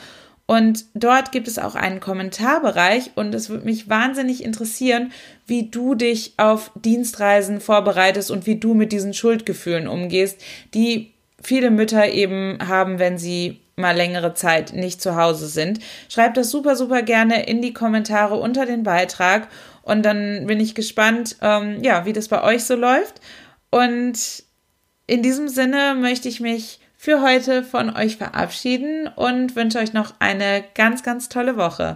Und 0.47 0.85
dort 0.93 1.31
gibt 1.31 1.47
es 1.47 1.57
auch 1.57 1.73
einen 1.73 1.99
Kommentarbereich 1.99 3.11
und 3.15 3.33
es 3.33 3.49
würde 3.49 3.65
mich 3.65 3.89
wahnsinnig 3.89 4.43
interessieren, 4.43 5.11
wie 5.47 5.69
du 5.69 5.95
dich 5.95 6.33
auf 6.37 6.71
Dienstreisen 6.75 7.59
vorbereitest 7.59 8.29
und 8.29 8.45
wie 8.45 8.59
du 8.59 8.75
mit 8.75 8.91
diesen 8.91 9.15
Schuldgefühlen 9.15 9.87
umgehst, 9.87 10.39
die 10.75 11.13
viele 11.41 11.71
Mütter 11.71 12.09
eben 12.09 12.59
haben, 12.67 12.99
wenn 12.99 13.17
sie 13.17 13.59
mal 13.75 13.95
längere 13.95 14.35
Zeit 14.35 14.73
nicht 14.73 15.01
zu 15.01 15.15
Hause 15.15 15.47
sind. 15.47 15.79
Schreib 16.09 16.35
das 16.35 16.51
super, 16.51 16.75
super 16.75 17.01
gerne 17.01 17.45
in 17.45 17.61
die 17.61 17.73
Kommentare 17.73 18.35
unter 18.35 18.65
den 18.65 18.83
Beitrag 18.83 19.47
und 19.81 20.03
dann 20.03 20.45
bin 20.45 20.59
ich 20.59 20.75
gespannt, 20.75 21.37
ähm, 21.41 21.83
ja, 21.83 22.05
wie 22.05 22.13
das 22.13 22.27
bei 22.27 22.43
euch 22.43 22.63
so 22.63 22.75
läuft. 22.75 23.15
Und 23.69 24.43
in 25.07 25.21
diesem 25.21 25.47
Sinne 25.47 25.95
möchte 25.95 26.29
ich 26.29 26.39
mich 26.39 26.79
für 27.05 27.21
heute 27.21 27.63
von 27.63 27.95
euch 27.95 28.17
verabschieden 28.17 29.07
und 29.07 29.55
wünsche 29.55 29.77
euch 29.77 29.93
noch 29.93 30.15
eine 30.17 30.63
ganz, 30.73 31.03
ganz 31.03 31.29
tolle 31.29 31.55
Woche. 31.55 31.95